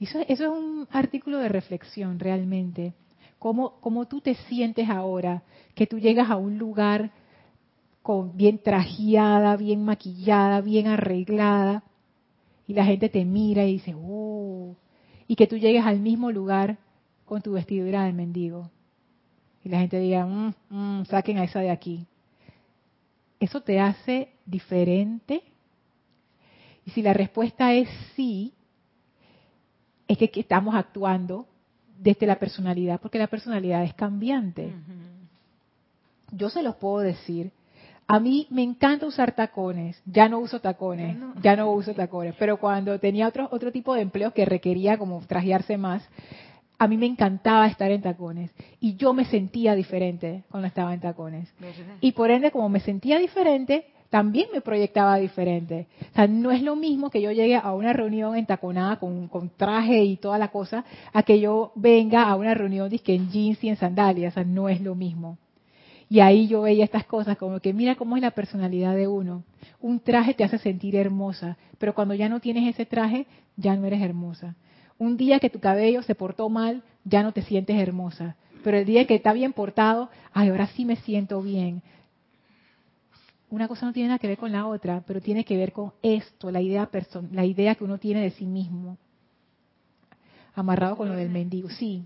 [0.00, 2.94] Eso, eso es un artículo de reflexión realmente.
[3.42, 5.42] ¿Cómo, ¿Cómo tú te sientes ahora
[5.74, 7.10] que tú llegas a un lugar
[8.00, 11.82] con bien trajeada, bien maquillada, bien arreglada,
[12.68, 14.76] y la gente te mira y dice, oh,
[15.26, 16.78] y que tú llegues al mismo lugar
[17.24, 18.70] con tu vestidura de mendigo.
[19.64, 22.06] Y la gente diga, mm, mm, saquen a esa de aquí.
[23.40, 25.42] ¿Eso te hace diferente?
[26.86, 28.54] Y si la respuesta es sí,
[30.06, 31.48] es que, estamos actuando
[32.02, 34.72] desde la personalidad, porque la personalidad es cambiante.
[36.32, 37.52] Yo se los puedo decir,
[38.08, 40.00] a mí me encanta usar tacones.
[40.04, 42.34] Ya no uso tacones, ya no uso tacones.
[42.38, 46.02] Pero cuando tenía otro, otro tipo de empleos que requería como trajearse más,
[46.78, 48.50] a mí me encantaba estar en tacones.
[48.80, 51.48] Y yo me sentía diferente cuando estaba en tacones.
[52.00, 55.86] Y por ende, como me sentía diferente, también me proyectaba diferente.
[56.10, 59.48] O sea, no es lo mismo que yo llegue a una reunión entaconada con, con
[59.48, 60.84] traje y toda la cosa,
[61.14, 64.34] a que yo venga a una reunión disque en jeans y en sandalias.
[64.34, 65.38] O sea, no es lo mismo.
[66.10, 69.44] Y ahí yo veía estas cosas como que mira cómo es la personalidad de uno.
[69.80, 73.24] Un traje te hace sentir hermosa, pero cuando ya no tienes ese traje,
[73.56, 74.56] ya no eres hermosa.
[74.98, 78.36] Un día que tu cabello se portó mal, ya no te sientes hermosa.
[78.62, 81.80] Pero el día que está bien portado, ay, ahora sí me siento bien.
[83.52, 85.92] Una cosa no tiene nada que ver con la otra, pero tiene que ver con
[86.02, 86.88] esto, la idea,
[87.30, 88.98] la idea que uno tiene de sí mismo.
[90.54, 91.70] Amarrado con lo del mendigo.
[91.70, 92.04] Sí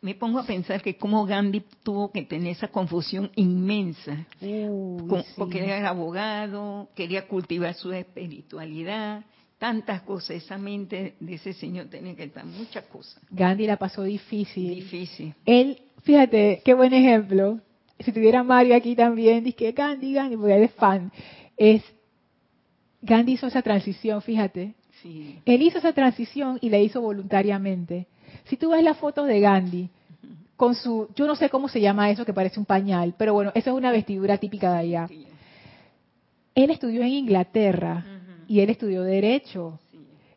[0.00, 4.26] me pongo a pensar que como Gandhi tuvo que tener esa confusión inmensa,
[5.36, 9.24] porque era abogado, quería cultivar su espiritualidad,
[9.58, 13.20] tantas cosas, esa mente de ese señor tenía que estar muchas cosas.
[13.30, 14.72] Gandhi la pasó difícil.
[14.76, 15.34] Difícil.
[15.44, 17.60] Él, fíjate, qué buen ejemplo.
[18.00, 21.10] Si tuviera Mario aquí también, dice que Gandhi, Gandhi, porque él es fan.
[21.56, 21.82] Es,
[23.02, 24.74] Gandhi hizo esa transición, fíjate.
[25.02, 25.38] Sí.
[25.44, 28.06] Él hizo esa transición y la hizo voluntariamente
[28.48, 29.90] si tú ves las fotos de Gandhi,
[30.56, 33.52] con su, yo no sé cómo se llama eso que parece un pañal, pero bueno,
[33.54, 35.08] esa es una vestidura típica de allá.
[36.54, 38.04] Él estudió en Inglaterra
[38.48, 39.78] y él estudió Derecho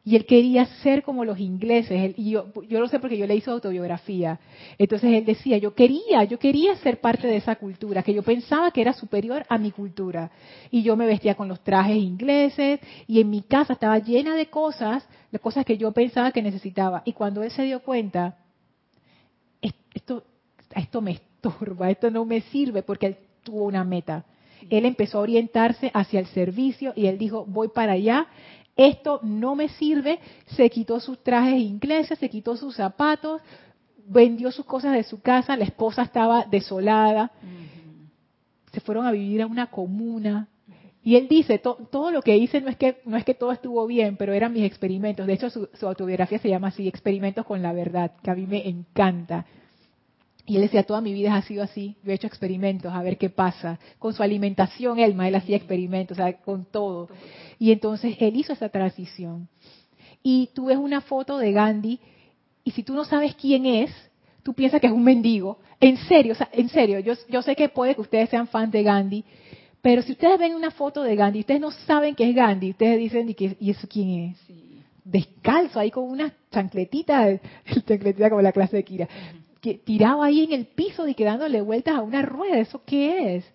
[0.03, 2.13] y él quería ser como los ingleses.
[2.17, 4.39] y yo, yo lo sé porque yo le hice autobiografía.
[4.77, 8.71] Entonces él decía, yo quería, yo quería ser parte de esa cultura, que yo pensaba
[8.71, 10.31] que era superior a mi cultura.
[10.71, 14.47] Y yo me vestía con los trajes ingleses y en mi casa estaba llena de
[14.47, 17.03] cosas, de cosas que yo pensaba que necesitaba.
[17.05, 18.37] Y cuando él se dio cuenta,
[19.93, 20.23] esto,
[20.73, 24.25] esto me estorba, esto no me sirve porque él tuvo una meta.
[24.69, 28.27] Él empezó a orientarse hacia el servicio y él dijo, voy para allá
[28.75, 30.19] esto no me sirve,
[30.55, 33.41] se quitó sus trajes ingleses, se quitó sus zapatos,
[34.05, 37.31] vendió sus cosas de su casa, la esposa estaba desolada,
[38.71, 40.47] se fueron a vivir a una comuna.
[41.03, 43.87] Y él dice, todo lo que hice no es que no es que todo estuvo
[43.87, 45.25] bien, pero eran mis experimentos.
[45.25, 48.45] De hecho, su, su autobiografía se llama así, Experimentos con la Verdad, que a mí
[48.45, 49.45] me encanta.
[50.51, 53.17] Y él decía, toda mi vida ha sido así, yo he hecho experimentos, a ver
[53.17, 53.79] qué pasa.
[53.99, 57.07] Con su alimentación, Elma, él hacía experimentos, o sea, con todo.
[57.57, 59.47] Y entonces él hizo esa transición.
[60.21, 62.01] Y tú ves una foto de Gandhi,
[62.65, 63.91] y si tú no sabes quién es,
[64.43, 65.57] tú piensas que es un mendigo.
[65.79, 68.73] En serio, o sea, en serio, yo, yo sé que puede que ustedes sean fans
[68.73, 69.23] de Gandhi,
[69.81, 72.99] pero si ustedes ven una foto de Gandhi, ustedes no saben que es Gandhi, ustedes
[72.99, 74.37] dicen, ¿y, eso quién es?
[75.05, 77.39] Descalzo, ahí con una chancletita,
[77.87, 79.07] chancletita como la clase de Kira,
[79.61, 83.45] que tirado ahí en el piso y quedándole vueltas a una rueda, ¿eso qué es?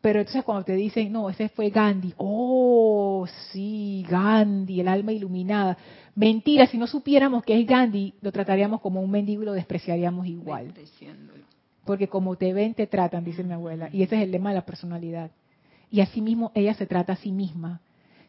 [0.00, 5.78] Pero entonces cuando te dicen, no, ese fue Gandhi, oh, sí, Gandhi, el alma iluminada.
[6.14, 10.26] Mentira, si no supiéramos que es Gandhi, lo trataríamos como un mendigo y lo despreciaríamos
[10.26, 10.74] igual.
[11.84, 13.88] Porque como te ven, te tratan, dice mi abuela.
[13.92, 15.30] Y ese es el lema de la personalidad.
[15.90, 17.80] Y así mismo ella se trata a sí misma.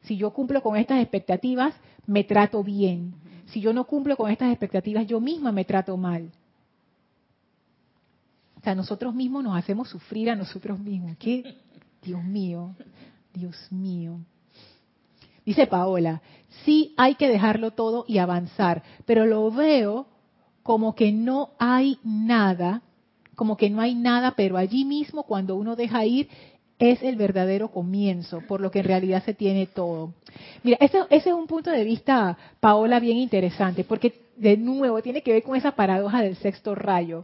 [0.03, 1.73] Si yo cumplo con estas expectativas,
[2.05, 3.13] me trato bien.
[3.47, 6.31] si yo no cumplo con estas expectativas, yo misma me trato mal.
[8.67, 11.15] Sea, nosotros mismos nos hacemos sufrir a nosotros mismos.
[11.17, 11.55] ¿Qué?
[12.03, 12.75] Dios mío,
[13.33, 14.19] Dios mío.
[15.45, 16.21] Dice Paola,
[16.65, 20.07] sí hay que dejarlo todo y avanzar, pero lo veo
[20.63, 22.81] como que no hay nada,
[23.35, 26.27] como que no hay nada, pero allí mismo cuando uno deja ir
[26.77, 30.13] es el verdadero comienzo, por lo que en realidad se tiene todo.
[30.63, 35.23] Mira, ese, ese, es un punto de vista, Paola, bien interesante, porque de nuevo tiene
[35.23, 37.23] que ver con esa paradoja del sexto rayo.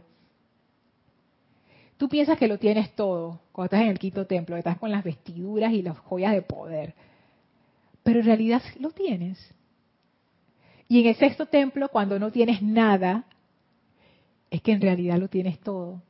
[1.96, 5.04] Tú piensas que lo tienes todo cuando estás en el quinto templo, estás con las
[5.04, 6.94] vestiduras y las joyas de poder,
[8.02, 9.38] pero en realidad lo tienes.
[10.88, 13.24] Y en el sexto templo, cuando no tienes nada,
[14.50, 16.02] es que en realidad lo tienes todo.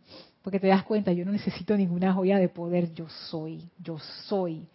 [0.43, 4.66] Porque te das cuenta, yo no necesito ninguna joya de poder, yo soy, yo soy.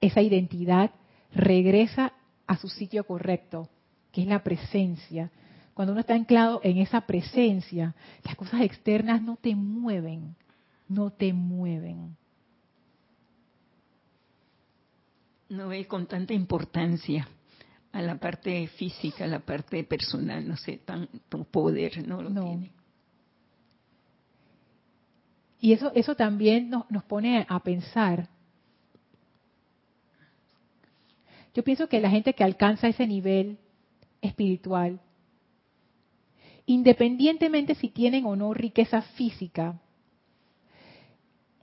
[0.00, 0.90] Esa identidad
[1.34, 2.12] regresa
[2.46, 3.68] a su sitio correcto,
[4.10, 5.30] que es la presencia.
[5.74, 7.94] Cuando uno está anclado en esa presencia,
[8.24, 10.34] las cosas externas no te mueven,
[10.88, 12.16] no te mueven.
[15.48, 17.26] No ve con tanta importancia
[17.92, 22.70] a la parte física, a la parte personal, no sé, tanto poder no lo tiene.
[25.60, 28.28] Y eso, eso también nos, nos pone a pensar.
[31.54, 33.58] Yo pienso que la gente que alcanza ese nivel
[34.22, 35.00] espiritual,
[36.66, 39.80] independientemente si tienen o no riqueza física,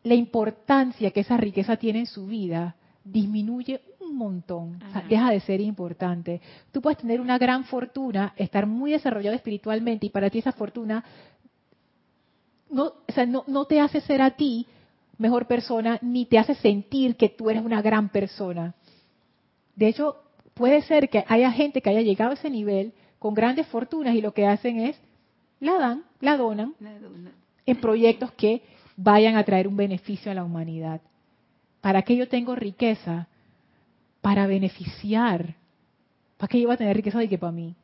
[0.04, 5.62] la importancia que esa riqueza tiene en su vida disminuye un montón, deja de ser
[5.62, 6.41] importante.
[6.72, 11.04] Tú puedes tener una gran fortuna, estar muy desarrollado espiritualmente y para ti esa fortuna
[12.70, 14.68] no, o sea, no, no te hace ser a ti
[15.18, 18.76] mejor persona ni te hace sentir que tú eres una gran persona.
[19.76, 20.18] De hecho,
[20.54, 24.22] puede ser que haya gente que haya llegado a ese nivel con grandes fortunas y
[24.22, 24.99] lo que hacen es
[25.59, 26.74] la dan, la donan
[27.65, 28.63] en proyectos que
[28.95, 31.01] vayan a traer un beneficio a la humanidad.
[31.82, 33.28] ¿Para qué yo tengo riqueza?
[34.22, 35.55] Para beneficiar.
[36.38, 37.76] ¿Para qué yo voy a tener riqueza de que para mí?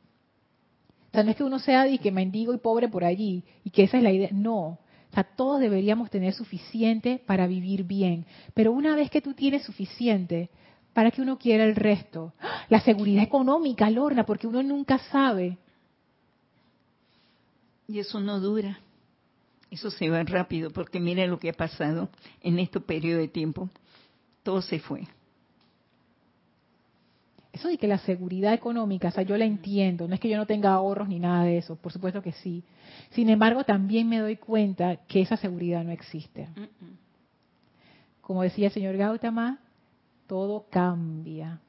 [1.10, 3.70] O sea, no es que uno sea y que mendigo y pobre por allí y
[3.70, 4.28] que esa es la idea.
[4.32, 4.78] No.
[5.10, 8.26] O sea, todos deberíamos tener suficiente para vivir bien.
[8.52, 10.50] Pero una vez que tú tienes suficiente,
[10.96, 12.32] ¿para qué uno quiera el resto?
[12.70, 15.58] La seguridad económica, Lorna, porque uno nunca sabe.
[17.86, 18.80] Y eso no dura.
[19.70, 22.08] Eso se va rápido, porque mire lo que ha pasado
[22.40, 23.68] en este periodo de tiempo.
[24.42, 25.06] Todo se fue.
[27.52, 30.38] Eso de que la seguridad económica, o sea, yo la entiendo, no es que yo
[30.38, 32.64] no tenga ahorros ni nada de eso, por supuesto que sí.
[33.10, 36.48] Sin embargo, también me doy cuenta que esa seguridad no existe.
[38.22, 39.58] Como decía el señor Gautama,
[40.26, 41.60] todo cambia.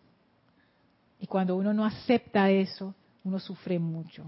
[1.19, 2.93] Y cuando uno no acepta eso,
[3.23, 4.23] uno sufre mucho.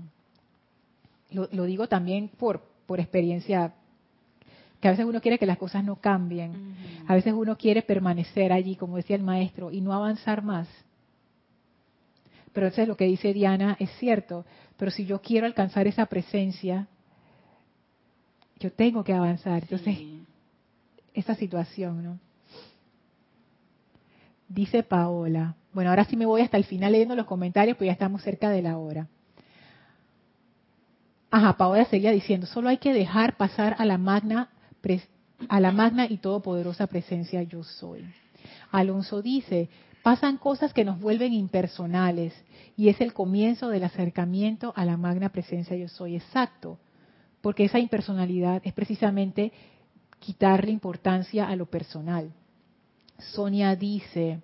[1.32, 3.74] Lo, lo digo también por, por experiencia,
[4.80, 6.76] que a veces uno quiere que las cosas no cambien,
[7.08, 10.68] a veces uno quiere permanecer allí, como decía el maestro, y no avanzar más.
[12.54, 14.46] Pero eso es lo que dice Diana, es cierto,
[14.78, 16.88] pero si yo quiero alcanzar esa presencia,
[18.60, 19.64] yo tengo que avanzar.
[19.64, 19.98] Entonces,
[21.14, 22.20] esa situación, ¿no?
[24.50, 25.56] Dice Paola.
[25.74, 28.50] Bueno, ahora sí me voy hasta el final leyendo los comentarios, pues ya estamos cerca
[28.50, 29.08] de la hora.
[31.32, 34.50] Ajá, Paola seguía diciendo, solo hay que dejar pasar a la magna,
[35.48, 38.04] a la magna y todopoderosa presencia yo soy.
[38.72, 39.70] Alonso dice,
[40.02, 42.34] pasan cosas que nos vuelven impersonales
[42.76, 46.16] y es el comienzo del acercamiento a la magna presencia yo soy.
[46.16, 46.80] Exacto,
[47.42, 49.52] porque esa impersonalidad es precisamente
[50.18, 52.32] quitarle importancia a lo personal.
[53.20, 54.42] Sonia dice,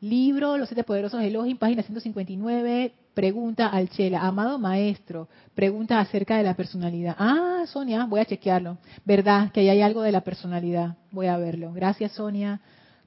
[0.00, 6.44] libro Los siete poderosos Elohim, página 159, pregunta al Chela, amado maestro, pregunta acerca de
[6.44, 7.16] la personalidad.
[7.18, 8.78] Ah, Sonia, voy a chequearlo.
[9.04, 10.96] ¿Verdad que ahí hay algo de la personalidad?
[11.10, 11.72] Voy a verlo.
[11.72, 12.60] Gracias, Sonia.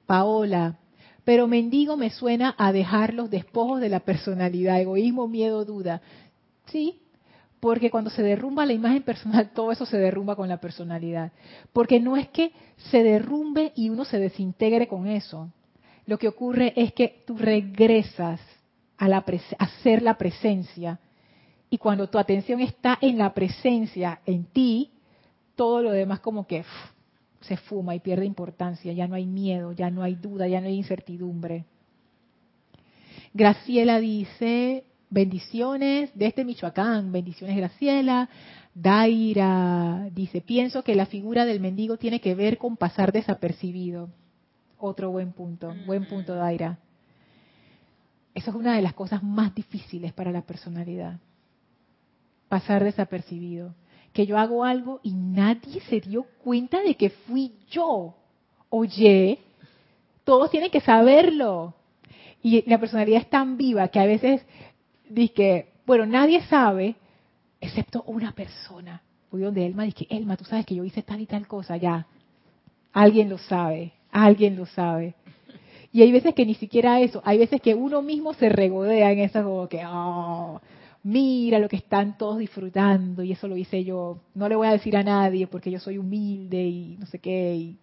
[0.06, 0.76] Paola,
[1.24, 6.02] pero mendigo me suena a dejar los despojos de la personalidad, egoísmo, miedo, duda.
[6.66, 7.00] Sí,
[7.60, 11.32] porque cuando se derrumba la imagen personal, todo eso se derrumba con la personalidad.
[11.72, 12.52] Porque no es que
[12.90, 15.52] se derrumbe y uno se desintegre con eso.
[16.06, 18.40] Lo que ocurre es que tú regresas
[18.96, 20.98] a, ser la presencia.
[21.68, 24.90] Y cuando tu atención está en la presencia, en ti,
[25.54, 26.64] todo lo demás como que
[27.42, 30.66] se fuma y pierde importancia, ya no hay miedo, ya no hay duda, ya no
[30.66, 31.64] hay incertidumbre.
[33.32, 38.28] Graciela dice, bendiciones desde Michoacán, bendiciones Graciela.
[38.74, 44.08] Daira dice, pienso que la figura del mendigo tiene que ver con pasar desapercibido.
[44.78, 46.78] Otro buen punto, buen punto Daira.
[48.32, 51.18] Eso es una de las cosas más difíciles para la personalidad.
[52.48, 53.74] Pasar desapercibido.
[54.12, 58.16] Que yo hago algo y nadie se dio cuenta de que fui yo.
[58.68, 59.38] Oye,
[60.24, 61.74] todos tienen que saberlo.
[62.42, 64.42] Y la personalidad es tan viva que a veces
[65.10, 66.96] dice, bueno, nadie sabe,
[67.60, 69.02] excepto una persona.
[69.30, 72.06] Voy donde Elma, dice, Elma, tú sabes que yo hice tal y tal cosa, ya.
[72.92, 75.14] Alguien lo sabe, alguien lo sabe.
[75.92, 79.20] Y hay veces que ni siquiera eso, hay veces que uno mismo se regodea en
[79.20, 80.60] eso como que, oh,
[81.02, 84.18] mira lo que están todos disfrutando y eso lo hice yo.
[84.34, 87.74] No le voy a decir a nadie porque yo soy humilde y no sé qué.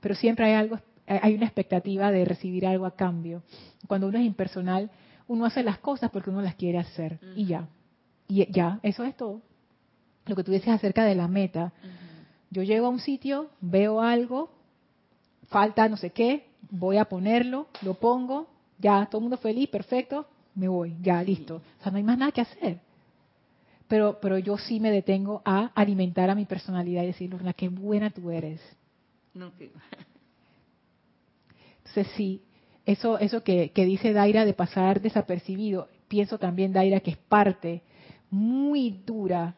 [0.00, 3.42] pero siempre hay algo, hay una expectativa de recibir algo a cambio.
[3.86, 4.90] Cuando uno es impersonal,
[5.32, 7.66] uno hace las cosas porque uno las quiere hacer y ya.
[8.28, 9.40] Y ya, eso es todo.
[10.26, 11.72] Lo que tú dices acerca de la meta.
[12.50, 14.50] Yo llego a un sitio, veo algo,
[15.48, 18.46] falta no sé qué, voy a ponerlo, lo pongo,
[18.78, 21.62] ya, todo el mundo feliz, perfecto, me voy, ya, listo.
[21.80, 22.80] O sea, no hay más nada que hacer.
[23.88, 27.70] Pero, pero yo sí me detengo a alimentar a mi personalidad y decir, Lorna, qué
[27.70, 28.60] buena tú eres.
[29.32, 29.50] No,
[31.78, 32.42] Entonces sí,
[32.86, 37.82] eso, eso que, que dice Daira de pasar desapercibido, pienso también, Daira, que es parte
[38.30, 39.54] muy dura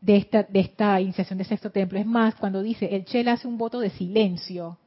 [0.00, 1.98] de esta, de esta iniciación de sexto templo.
[1.98, 4.78] Es más, cuando dice, el Chel hace un voto de silencio.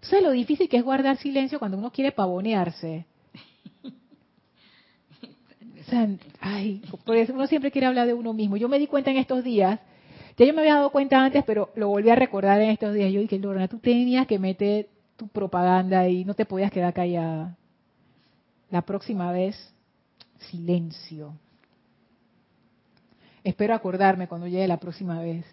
[0.00, 3.06] ¿Sabes lo difícil que es guardar silencio cuando uno quiere pavonearse?
[5.80, 6.08] O sea,
[6.40, 6.82] ay,
[7.32, 8.56] uno siempre quiere hablar de uno mismo.
[8.56, 9.80] Yo me di cuenta en estos días,
[10.36, 13.12] ya yo me había dado cuenta antes, pero lo volví a recordar en estos días.
[13.12, 14.88] Yo dije, Lorna, tú tenías que meter
[15.28, 17.56] propaganda y no te podías quedar callada.
[18.70, 19.56] La próxima vez,
[20.50, 21.34] silencio.
[23.44, 25.44] Espero acordarme cuando llegue la próxima vez.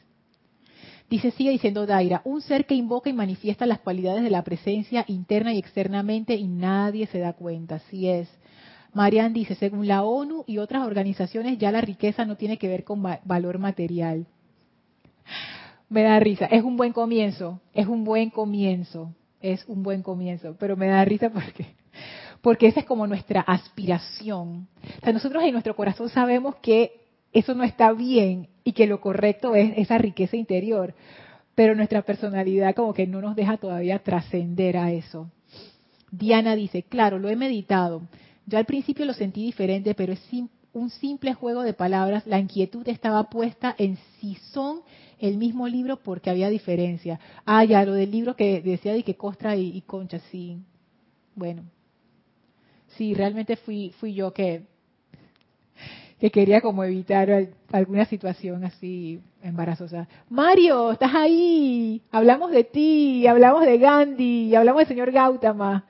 [1.09, 5.05] Dice, sigue diciendo Daira, un ser que invoca y manifiesta las cualidades de la presencia
[5.07, 7.75] interna y externamente y nadie se da cuenta.
[7.75, 8.29] Así es.
[8.93, 12.83] Marian dice, según la ONU y otras organizaciones, ya la riqueza no tiene que ver
[12.83, 14.27] con valor material.
[15.89, 16.45] Me da risa.
[16.45, 17.59] Es un buen comienzo.
[17.73, 19.13] Es un buen comienzo.
[19.41, 20.55] Es un buen comienzo.
[20.59, 21.67] Pero me da risa porque,
[22.41, 24.67] porque esa es como nuestra aspiración.
[24.97, 29.01] O sea, nosotros en nuestro corazón sabemos que eso no está bien y que lo
[29.01, 30.93] correcto es esa riqueza interior.
[31.55, 35.29] Pero nuestra personalidad como que no nos deja todavía trascender a eso.
[36.11, 38.01] Diana dice, claro, lo he meditado.
[38.45, 40.19] Yo al principio lo sentí diferente, pero es
[40.73, 42.25] un simple juego de palabras.
[42.27, 44.81] La inquietud estaba puesta en si son
[45.19, 47.19] el mismo libro porque había diferencia.
[47.45, 50.57] Ah, ya, lo del libro que decía de que Costra y, y Concha, sí.
[51.35, 51.63] Bueno,
[52.97, 54.63] sí, realmente fui, fui yo que
[56.19, 60.07] que quería como evitar alguna situación así embarazosa.
[60.29, 62.01] Mario, estás ahí.
[62.11, 65.85] Hablamos de ti, hablamos de Gandhi, hablamos del señor Gautama.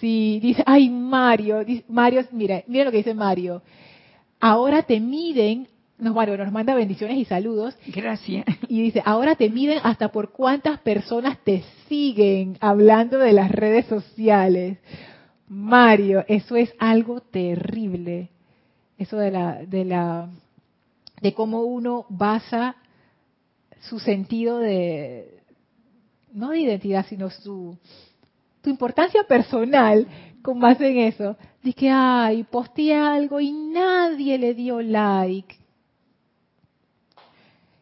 [0.00, 3.62] Sí, dice, ay Mario, Mario, mira, mira lo que dice Mario.
[4.40, 5.68] Ahora te miden,
[5.98, 7.76] nos, Mario nos manda bendiciones y saludos.
[7.86, 8.44] Gracias.
[8.68, 13.86] Y dice, ahora te miden hasta por cuántas personas te siguen hablando de las redes
[13.86, 14.78] sociales.
[15.48, 18.28] Mario, eso es algo terrible.
[18.98, 20.28] Eso de la, de la,
[21.22, 22.76] de cómo uno basa
[23.80, 25.42] su sentido de,
[26.32, 27.78] no de identidad, sino su,
[28.66, 30.08] su importancia personal
[30.42, 31.36] con base en eso.
[31.62, 35.54] Dice, ay, posteé algo y nadie le dio like.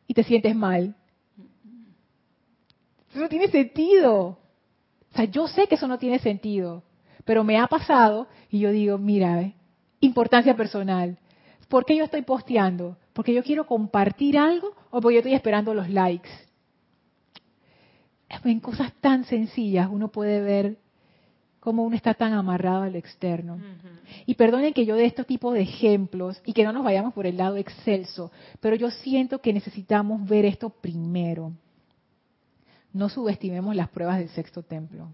[0.06, 0.94] Y te sientes mal.
[3.10, 4.26] Eso no tiene sentido.
[4.26, 6.82] O sea, yo sé que eso no tiene sentido.
[7.24, 9.54] Pero me ha pasado y yo digo, mira,
[10.00, 11.18] importancia personal.
[11.68, 12.98] ¿Por qué yo estoy posteando?
[13.14, 16.28] ¿Porque yo quiero compartir algo o porque yo estoy esperando los likes?
[18.42, 20.78] En cosas tan sencillas uno puede ver
[21.60, 23.58] cómo uno está tan amarrado al externo.
[24.26, 27.26] Y perdonen que yo dé este tipo de ejemplos y que no nos vayamos por
[27.26, 28.30] el lado excelso,
[28.60, 31.52] pero yo siento que necesitamos ver esto primero.
[32.92, 35.08] No subestimemos las pruebas del sexto templo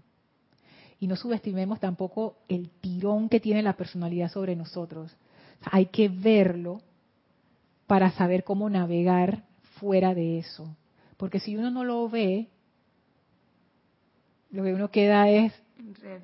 [1.01, 5.11] y no subestimemos tampoco el tirón que tiene la personalidad sobre nosotros.
[5.63, 6.81] hay que verlo
[7.87, 9.43] para saber cómo navegar
[9.79, 10.75] fuera de eso.
[11.17, 12.49] Porque si uno no lo ve,
[14.51, 15.53] lo que uno queda es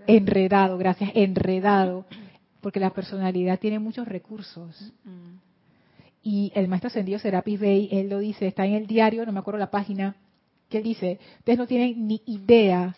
[0.06, 2.06] enredado, gracias, enredado,
[2.62, 4.94] porque la personalidad tiene muchos recursos.
[6.24, 9.40] Y el maestro ascendido Serapis Bey, él lo dice, está en el diario, no me
[9.40, 10.16] acuerdo la página,
[10.70, 12.96] que él dice, ustedes no tienen ni idea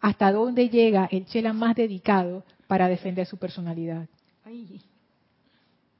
[0.00, 4.08] hasta dónde llega el chela más dedicado para defender su personalidad.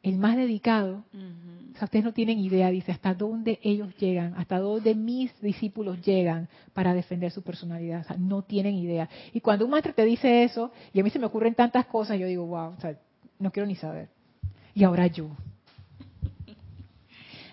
[0.03, 1.05] El más dedicado
[1.80, 6.48] sea, ustedes no tienen idea, dice, hasta dónde ellos llegan, hasta dónde mis discípulos llegan
[6.74, 8.01] para defender su personalidad.
[8.01, 9.09] O sea, no tienen idea.
[9.32, 12.18] Y cuando un maestro te dice eso, y a mí se me ocurren tantas cosas,
[12.18, 12.96] yo digo, wow, o sea,
[13.38, 14.09] no quiero ni saber.
[14.74, 15.28] Y ahora yo.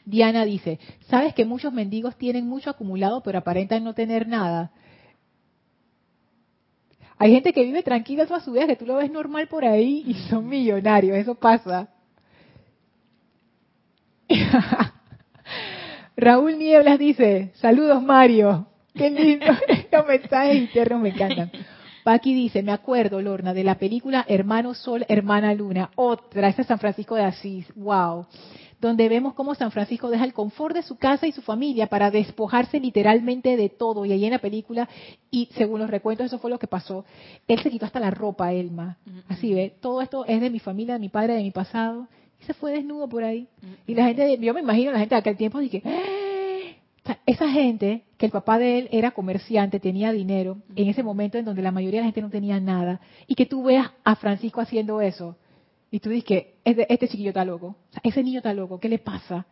[0.06, 4.72] Diana dice, ¿sabes que muchos mendigos tienen mucho acumulado pero aparentan no tener nada?
[7.20, 10.04] Hay gente que vive tranquila toda su vida, que tú lo ves normal por ahí
[10.06, 11.90] y son millonarios, eso pasa.
[16.18, 19.46] Raúl Nieblas dice, saludos Mario, qué lindo,
[19.92, 21.52] los mensajes internos me encantan.
[22.04, 26.68] Paqui dice, me acuerdo, Lorna, de la película Hermano Sol, Hermana Luna, otra, esa es
[26.68, 28.26] San Francisco de Asís, wow,
[28.80, 32.10] donde vemos cómo San Francisco deja el confort de su casa y su familia para
[32.10, 34.88] despojarse literalmente de todo, y ahí en la película,
[35.30, 37.04] y según los recuentos, eso fue lo que pasó,
[37.48, 38.98] él se quitó hasta la ropa, Elma,
[39.28, 42.08] así ve, todo esto es de mi familia, de mi padre, de mi pasado,
[42.42, 43.48] y se fue desnudo por ahí.
[43.86, 46.28] Y la gente, yo me imagino la gente de aquel tiempo, dije, ¡Ah!
[47.26, 51.46] esa gente, que el papá de él era comerciante, tenía dinero, en ese momento en
[51.46, 54.62] donde la mayoría de la gente no tenía nada, y que tú veas a Francisco
[54.62, 55.38] haciendo eso,
[55.92, 59.00] y tú dices que este, este chiquillo está loco, ese niño está loco, ¿qué le
[59.00, 59.46] pasa?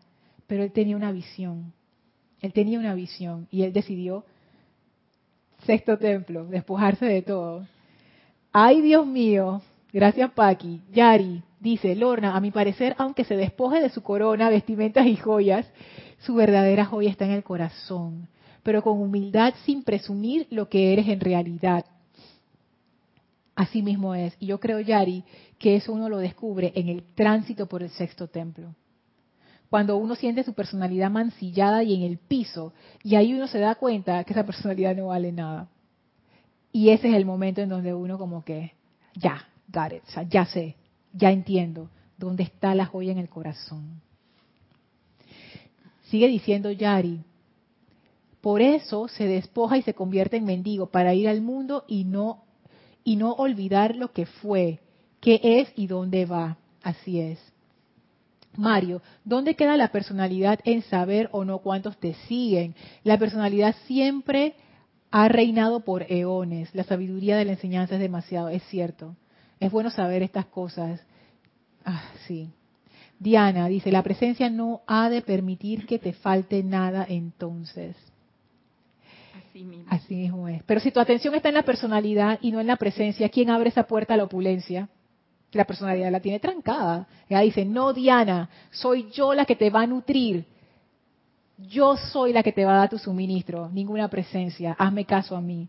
[0.48, 1.74] Pero él tenía una visión,
[2.42, 4.26] él tenía una visión, y él decidió,
[5.66, 7.66] sexto templo, despojarse de todo.
[8.52, 9.62] Ay, Dios mío,
[9.92, 15.08] gracias Paqui, Yari, Dice Lorna, a mi parecer, aunque se despoje de su corona, vestimentas
[15.08, 15.66] y joyas,
[16.20, 18.28] su verdadera joya está en el corazón,
[18.62, 21.84] pero con humildad sin presumir lo que eres en realidad.
[23.56, 24.38] Así mismo es.
[24.40, 25.24] Y yo creo, Yari,
[25.58, 28.76] que eso uno lo descubre en el tránsito por el sexto templo.
[29.72, 33.74] Cuando uno siente su personalidad mancillada y en el piso, y ahí uno se da
[33.74, 35.68] cuenta que esa personalidad no vale nada.
[36.72, 38.74] Y ese es el momento en donde uno como que,
[39.16, 40.76] ya, got it, ya sé,
[41.16, 44.02] ya entiendo dónde está la joya en el corazón.
[46.04, 47.22] Sigue diciendo Yari,
[48.42, 52.44] por eso se despoja y se convierte en mendigo para ir al mundo y no
[53.04, 54.80] y no olvidar lo que fue,
[55.20, 56.58] qué es y dónde va.
[56.84, 57.40] Así es.
[58.58, 62.76] Mario, ¿dónde queda la personalidad en saber o no cuántos te siguen?
[63.04, 64.56] La personalidad siempre
[65.12, 66.74] ha reinado por eones.
[66.74, 69.16] La sabiduría de la enseñanza es demasiado, es cierto.
[69.66, 71.02] Es bueno saber estas cosas.
[71.84, 72.52] Ah, sí.
[73.18, 77.96] Diana dice, la presencia no ha de permitir que te falte nada entonces.
[79.36, 79.86] Así mismo.
[79.90, 80.62] Así mismo es.
[80.66, 83.70] Pero si tu atención está en la personalidad y no en la presencia, ¿quién abre
[83.70, 84.88] esa puerta a la opulencia?
[85.52, 87.08] La personalidad la tiene trancada.
[87.28, 90.46] Ella dice, no Diana, soy yo la que te va a nutrir.
[91.58, 94.76] Yo soy la que te va a dar tu suministro, ninguna presencia.
[94.78, 95.68] Hazme caso a mí.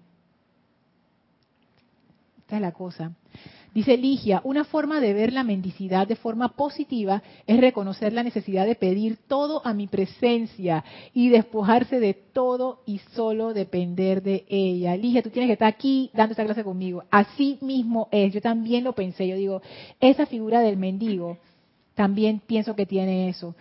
[2.40, 3.12] Esta es la cosa.
[3.76, 8.64] Dice Ligia, una forma de ver la mendicidad de forma positiva es reconocer la necesidad
[8.64, 14.96] de pedir todo a mi presencia y despojarse de todo y solo depender de ella.
[14.96, 17.04] Ligia, tú tienes que estar aquí dando esta clase conmigo.
[17.10, 19.60] Así mismo es, yo también lo pensé, yo digo,
[20.00, 21.36] esa figura del mendigo,
[21.94, 23.54] también pienso que tiene eso.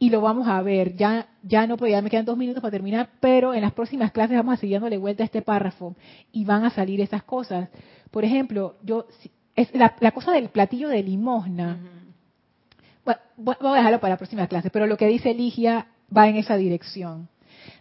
[0.00, 2.72] Y lo vamos a ver, ya, ya no, pues ya me quedan dos minutos para
[2.72, 5.94] terminar, pero en las próximas clases vamos a seguir dándole vuelta a este párrafo
[6.32, 7.68] y van a salir esas cosas.
[8.10, 9.06] Por ejemplo, yo
[9.62, 11.78] es la, cosa del platillo de limosna.
[13.04, 16.36] bueno, voy a dejarlo para la próxima clase, pero lo que dice Ligia va en
[16.36, 17.28] esa dirección.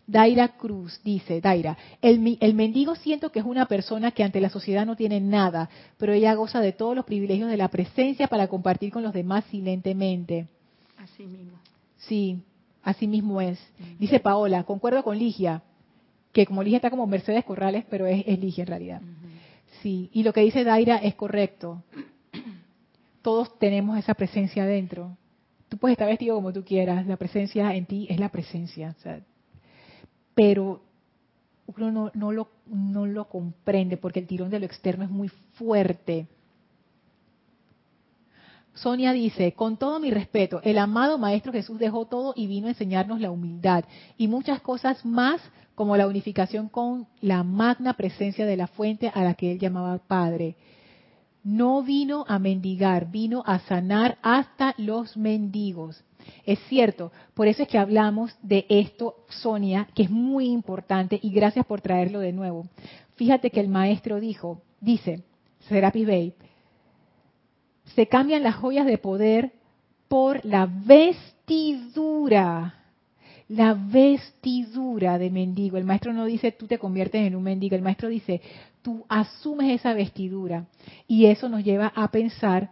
[0.06, 4.50] Daira Cruz dice, Daira, el, el, mendigo siento que es una persona que ante la
[4.50, 8.48] sociedad no tiene nada, pero ella goza de todos los privilegios de la presencia para
[8.48, 10.48] compartir con los demás silentemente.
[10.98, 11.60] Así mismo.
[11.98, 12.40] Sí,
[12.84, 13.60] así mismo es.
[14.00, 15.62] Dice Paola, concuerdo con Ligia,
[16.34, 19.02] que como Ligia está como Mercedes Corrales, pero es, Ligia en realidad.
[19.82, 21.84] Sí, y lo que dice Daira es correcto.
[23.22, 25.18] Todos tenemos esa presencia adentro.
[25.70, 28.96] Tú puedes estar vestido como tú quieras, la presencia en ti es la presencia.
[30.34, 30.82] pero
[31.78, 36.28] uno no, lo comprende porque el tirón de lo externo es muy fuerte.
[38.74, 42.72] Sonia dice, con todo mi respeto, el amado Maestro Jesús dejó todo y vino a
[42.72, 43.84] enseñarnos la humildad
[44.18, 45.42] y muchas cosas más
[45.80, 49.98] como la unificación con la magna presencia de la fuente a la que él llamaba
[49.98, 50.58] Padre.
[51.42, 56.04] No vino a mendigar, vino a sanar hasta los mendigos.
[56.46, 61.30] Es cierto, por eso es que hablamos de esto, Sonia, que es muy importante y
[61.32, 62.68] gracias por traerlo de nuevo.
[63.16, 65.24] Fíjate que el maestro dijo, dice,
[65.70, 66.34] Serapis Bey,
[67.96, 69.54] se cambian las joyas de poder
[70.10, 71.20] por la vestidura
[73.50, 75.78] la vestidura de mendigo.
[75.78, 78.42] El maestro no dice tú te conviertes en un mendigo, el maestro dice
[78.82, 80.68] tú asumes esa vestidura.
[81.08, 82.70] Y eso nos lleva a pensar,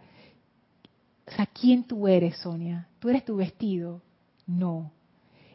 [1.26, 2.88] o ¿quién tú eres, Sonia?
[3.00, 4.00] Tú eres tu vestido.
[4.46, 4.92] No.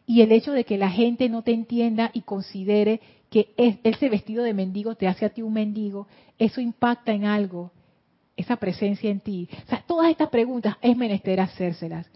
[0.06, 4.44] Y el hecho de que la gente no te entienda y considere que ese vestido
[4.44, 6.06] de mendigo te hace a ti un mendigo,
[6.38, 7.72] eso impacta en algo,
[8.36, 9.48] esa presencia en ti.
[9.64, 12.06] O sea, todas estas preguntas es menester hacérselas.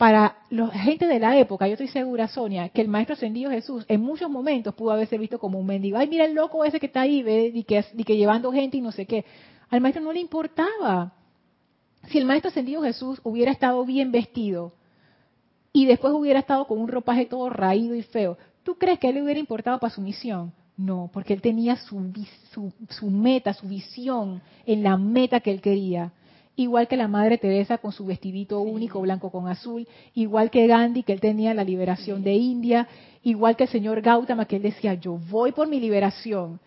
[0.00, 3.84] Para la gente de la época, yo estoy segura, Sonia, que el Maestro Ascendido Jesús
[3.86, 5.98] en muchos momentos pudo haberse visto como un mendigo.
[5.98, 8.80] Ay, mira el loco ese que está ahí, ve, y que, que llevando gente y
[8.80, 9.26] no sé qué.
[9.68, 11.12] Al Maestro no le importaba.
[12.08, 14.72] Si el Maestro Ascendido Jesús hubiera estado bien vestido
[15.70, 19.10] y después hubiera estado con un ropaje todo raído y feo, ¿Tú crees que a
[19.10, 20.52] él le hubiera importado para su misión?
[20.76, 22.12] No, porque él tenía su,
[22.88, 26.12] su, meta, su visión en la meta que él quería.
[26.56, 31.02] Igual que la Madre Teresa con su vestidito único blanco con azul, igual que Gandhi
[31.02, 32.86] que él tenía la liberación de India,
[33.22, 36.60] igual que el señor Gautama que él decía, yo voy por mi liberación.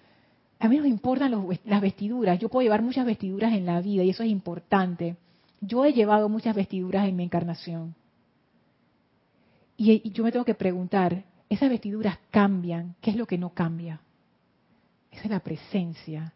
[0.60, 1.32] A mí no me importan
[1.66, 5.18] las vestiduras, yo puedo llevar muchas vestiduras en la vida y eso es importante.
[5.62, 7.96] Yo he llevado muchas vestiduras en mi encarnación.
[9.78, 12.96] y yo me tengo que preguntar, esas vestiduras cambian.
[13.02, 14.00] ¿Qué es lo que no cambia?
[15.12, 16.34] Esa es la presencia.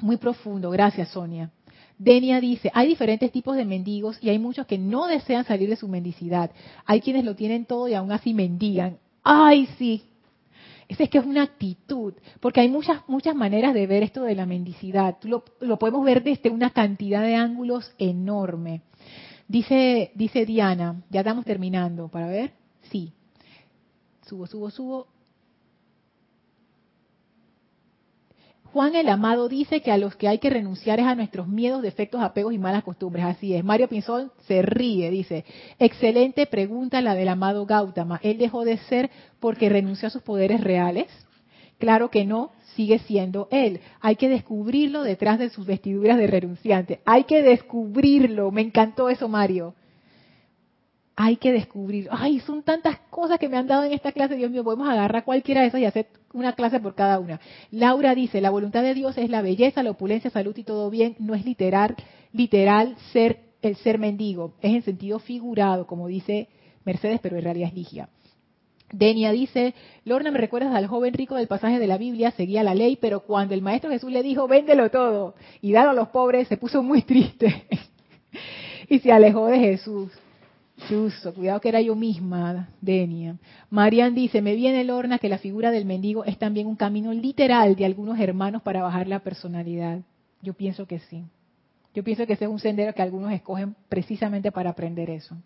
[0.00, 1.50] Muy profundo, gracias Sonia.
[1.98, 5.76] Denia dice, hay diferentes tipos de mendigos y hay muchos que no desean salir de
[5.76, 6.50] su mendicidad.
[6.84, 8.98] Hay quienes lo tienen todo y aún así mendigan.
[9.22, 10.02] ¡Ay, sí!
[10.88, 14.34] Esa es que es una actitud, porque hay muchas, muchas maneras de ver esto de
[14.34, 15.16] la mendicidad.
[15.22, 18.82] Lo, lo podemos ver desde una cantidad de ángulos enorme.
[19.48, 22.52] Dice, dice Diana, ya estamos terminando, para ver.
[22.90, 23.12] Sí.
[24.26, 25.06] Subo, subo, subo.
[28.74, 31.80] Juan el Amado dice que a los que hay que renunciar es a nuestros miedos,
[31.80, 33.24] defectos, apegos y malas costumbres.
[33.24, 33.62] Así es.
[33.62, 35.44] Mario Pinzón se ríe, dice.
[35.78, 38.18] Excelente pregunta la del amado Gautama.
[38.20, 41.06] ¿Él dejó de ser porque renunció a sus poderes reales?
[41.78, 43.78] Claro que no, sigue siendo él.
[44.00, 47.00] Hay que descubrirlo detrás de sus vestiduras de renunciante.
[47.04, 48.50] Hay que descubrirlo.
[48.50, 49.76] Me encantó eso, Mario.
[51.16, 52.10] Hay que descubrirlo.
[52.12, 54.34] Ay, son tantas cosas que me han dado en esta clase.
[54.34, 57.40] Dios mío, podemos agarrar cualquiera de esas y hacer una clase por cada una.
[57.70, 61.14] Laura dice, la voluntad de Dios es la belleza, la opulencia, salud y todo bien.
[61.20, 61.94] No es literal,
[62.32, 64.54] literal ser el ser mendigo.
[64.60, 66.48] Es en sentido figurado, como dice
[66.84, 68.08] Mercedes, pero en realidad es Ligia.
[68.92, 69.74] Denia dice,
[70.04, 73.20] Lorna, me recuerdas al joven rico del pasaje de la Biblia, seguía la ley, pero
[73.20, 76.82] cuando el maestro Jesús le dijo, véndelo todo y dalo a los pobres, se puso
[76.82, 77.66] muy triste
[78.88, 80.12] y se alejó de Jesús.
[80.88, 83.36] Chuso, cuidado que era yo misma, Denia.
[83.70, 87.76] Marian dice, me viene Lorna que la figura del mendigo es también un camino literal
[87.76, 90.00] de algunos hermanos para bajar la personalidad.
[90.42, 91.24] Yo pienso que sí.
[91.94, 95.36] Yo pienso que ese es un sendero que algunos escogen precisamente para aprender eso.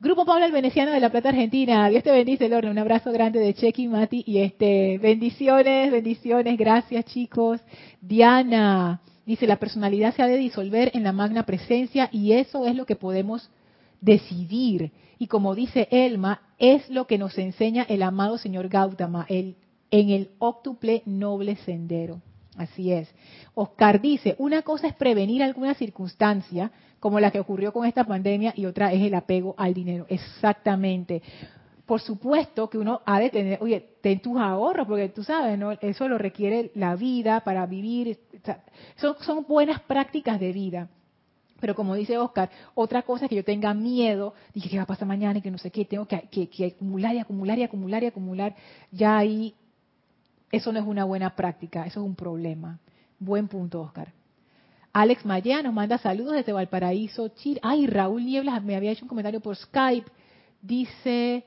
[0.00, 1.88] Grupo Pablo el Veneciano de La Plata, Argentina.
[1.88, 2.70] Dios te bendice, Lorna.
[2.70, 4.22] Un abrazo grande de Chequi, Mati.
[4.26, 6.56] Y este, bendiciones, bendiciones.
[6.58, 7.60] Gracias, chicos.
[8.00, 12.76] Diana dice, la personalidad se ha de disolver en la magna presencia y eso es
[12.76, 13.50] lo que podemos
[14.04, 14.92] decidir.
[15.18, 19.56] Y como dice Elma, es lo que nos enseña el amado señor Gautama el,
[19.90, 22.20] en el óctuple noble sendero.
[22.56, 23.12] Así es.
[23.54, 26.70] Oscar dice, una cosa es prevenir alguna circunstancia,
[27.00, 30.06] como la que ocurrió con esta pandemia, y otra es el apego al dinero.
[30.08, 31.20] Exactamente.
[31.84, 35.72] Por supuesto que uno ha de tener, oye, ten tus ahorros, porque tú sabes, ¿no?
[35.72, 38.18] Eso lo requiere la vida para vivir.
[38.96, 40.88] son, son buenas prácticas de vida.
[41.64, 44.86] Pero como dice Oscar, otra cosa es que yo tenga miedo, dije, ¿qué va a
[44.86, 45.38] pasar mañana?
[45.38, 48.06] Y que no sé qué, tengo que, que, que acumular y acumular y acumular y
[48.06, 48.54] acumular.
[48.92, 49.54] Ya ahí
[50.52, 52.80] eso no es una buena práctica, eso es un problema.
[53.18, 54.12] Buen punto, Oscar.
[54.92, 57.60] Alex Maya nos manda saludos desde Valparaíso, Chile.
[57.62, 60.10] Ay, Raúl Nieblas me había hecho un comentario por Skype.
[60.60, 61.44] Dice,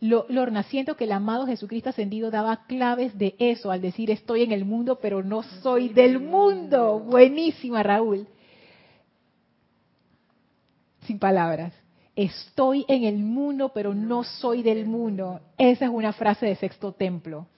[0.00, 4.52] Lorna, siento que el amado Jesucristo ascendido daba claves de eso al decir estoy en
[4.52, 6.98] el mundo, pero no soy del mundo.
[6.98, 8.26] Buenísima, Raúl.
[11.10, 11.72] Sin palabras.
[12.14, 15.40] Estoy en el mundo, pero no soy del mundo.
[15.58, 17.48] Esa es una frase de sexto templo.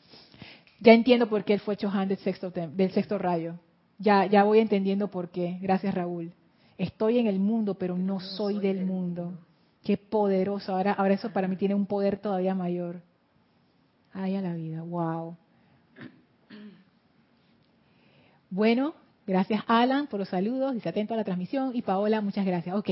[0.81, 3.57] Ya entiendo por qué él fue Chohan del sexto, del sexto rayo.
[3.99, 5.59] Ya, ya voy entendiendo por qué.
[5.61, 6.33] Gracias, Raúl.
[6.79, 9.35] Estoy en el mundo, pero no soy del mundo.
[9.85, 10.75] Qué poderoso.
[10.75, 13.03] Ahora, ahora eso para mí tiene un poder todavía mayor.
[14.15, 14.81] Ay, a la vida.
[14.81, 15.37] Wow.
[18.49, 18.95] Bueno,
[19.27, 20.73] gracias Alan por los saludos.
[20.73, 21.73] Dice atento a la transmisión.
[21.75, 22.75] Y Paola, muchas gracias.
[22.75, 22.89] Ok.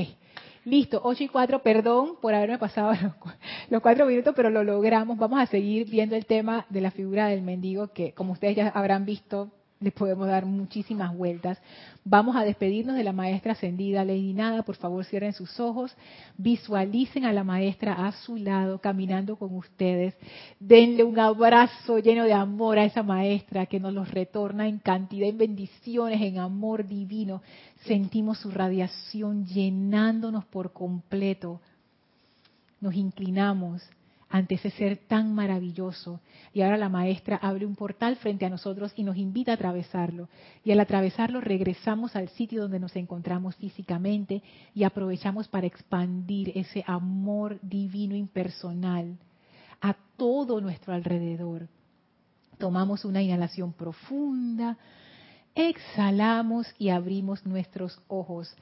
[0.63, 2.93] Listo, 8 y 4, perdón por haberme pasado
[3.69, 5.17] los, cuatro minutos, pero lo logramos.
[5.17, 8.67] Vamos a seguir viendo el tema de la figura del mendigo, que como ustedes ya
[8.69, 9.49] habrán visto,
[9.81, 11.59] le podemos dar muchísimas vueltas.
[12.05, 14.61] Vamos a despedirnos de la maestra ascendida Lady Nada.
[14.61, 15.95] Por favor, cierren sus ojos.
[16.37, 20.15] Visualicen a la maestra a su lado, caminando con ustedes.
[20.59, 25.27] Denle un abrazo lleno de amor a esa maestra que nos los retorna en cantidad,
[25.27, 27.41] en bendiciones, en amor divino.
[27.85, 31.59] Sentimos su radiación llenándonos por completo.
[32.79, 33.81] Nos inclinamos
[34.31, 36.21] ante ese ser tan maravilloso.
[36.53, 40.29] Y ahora la maestra abre un portal frente a nosotros y nos invita a atravesarlo.
[40.63, 44.41] Y al atravesarlo regresamos al sitio donde nos encontramos físicamente
[44.73, 49.17] y aprovechamos para expandir ese amor divino impersonal
[49.81, 51.67] a todo nuestro alrededor.
[52.57, 54.77] Tomamos una inhalación profunda,
[55.55, 58.55] exhalamos y abrimos nuestros ojos.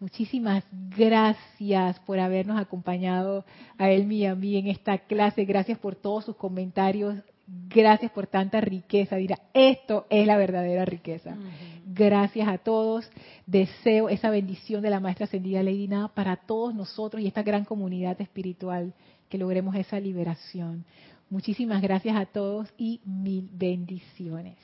[0.00, 0.64] Muchísimas
[0.96, 3.44] gracias por habernos acompañado
[3.76, 5.44] a él y a mí en esta clase.
[5.44, 7.16] Gracias por todos sus comentarios.
[7.68, 9.16] Gracias por tanta riqueza.
[9.16, 11.36] Dirá, esto es la verdadera riqueza.
[11.84, 13.10] Gracias a todos.
[13.46, 17.66] Deseo esa bendición de la Maestra Ascendida Lady Nada para todos nosotros y esta gran
[17.66, 18.94] comunidad espiritual,
[19.28, 20.86] que logremos esa liberación.
[21.28, 24.56] Muchísimas gracias a todos y mil bendiciones.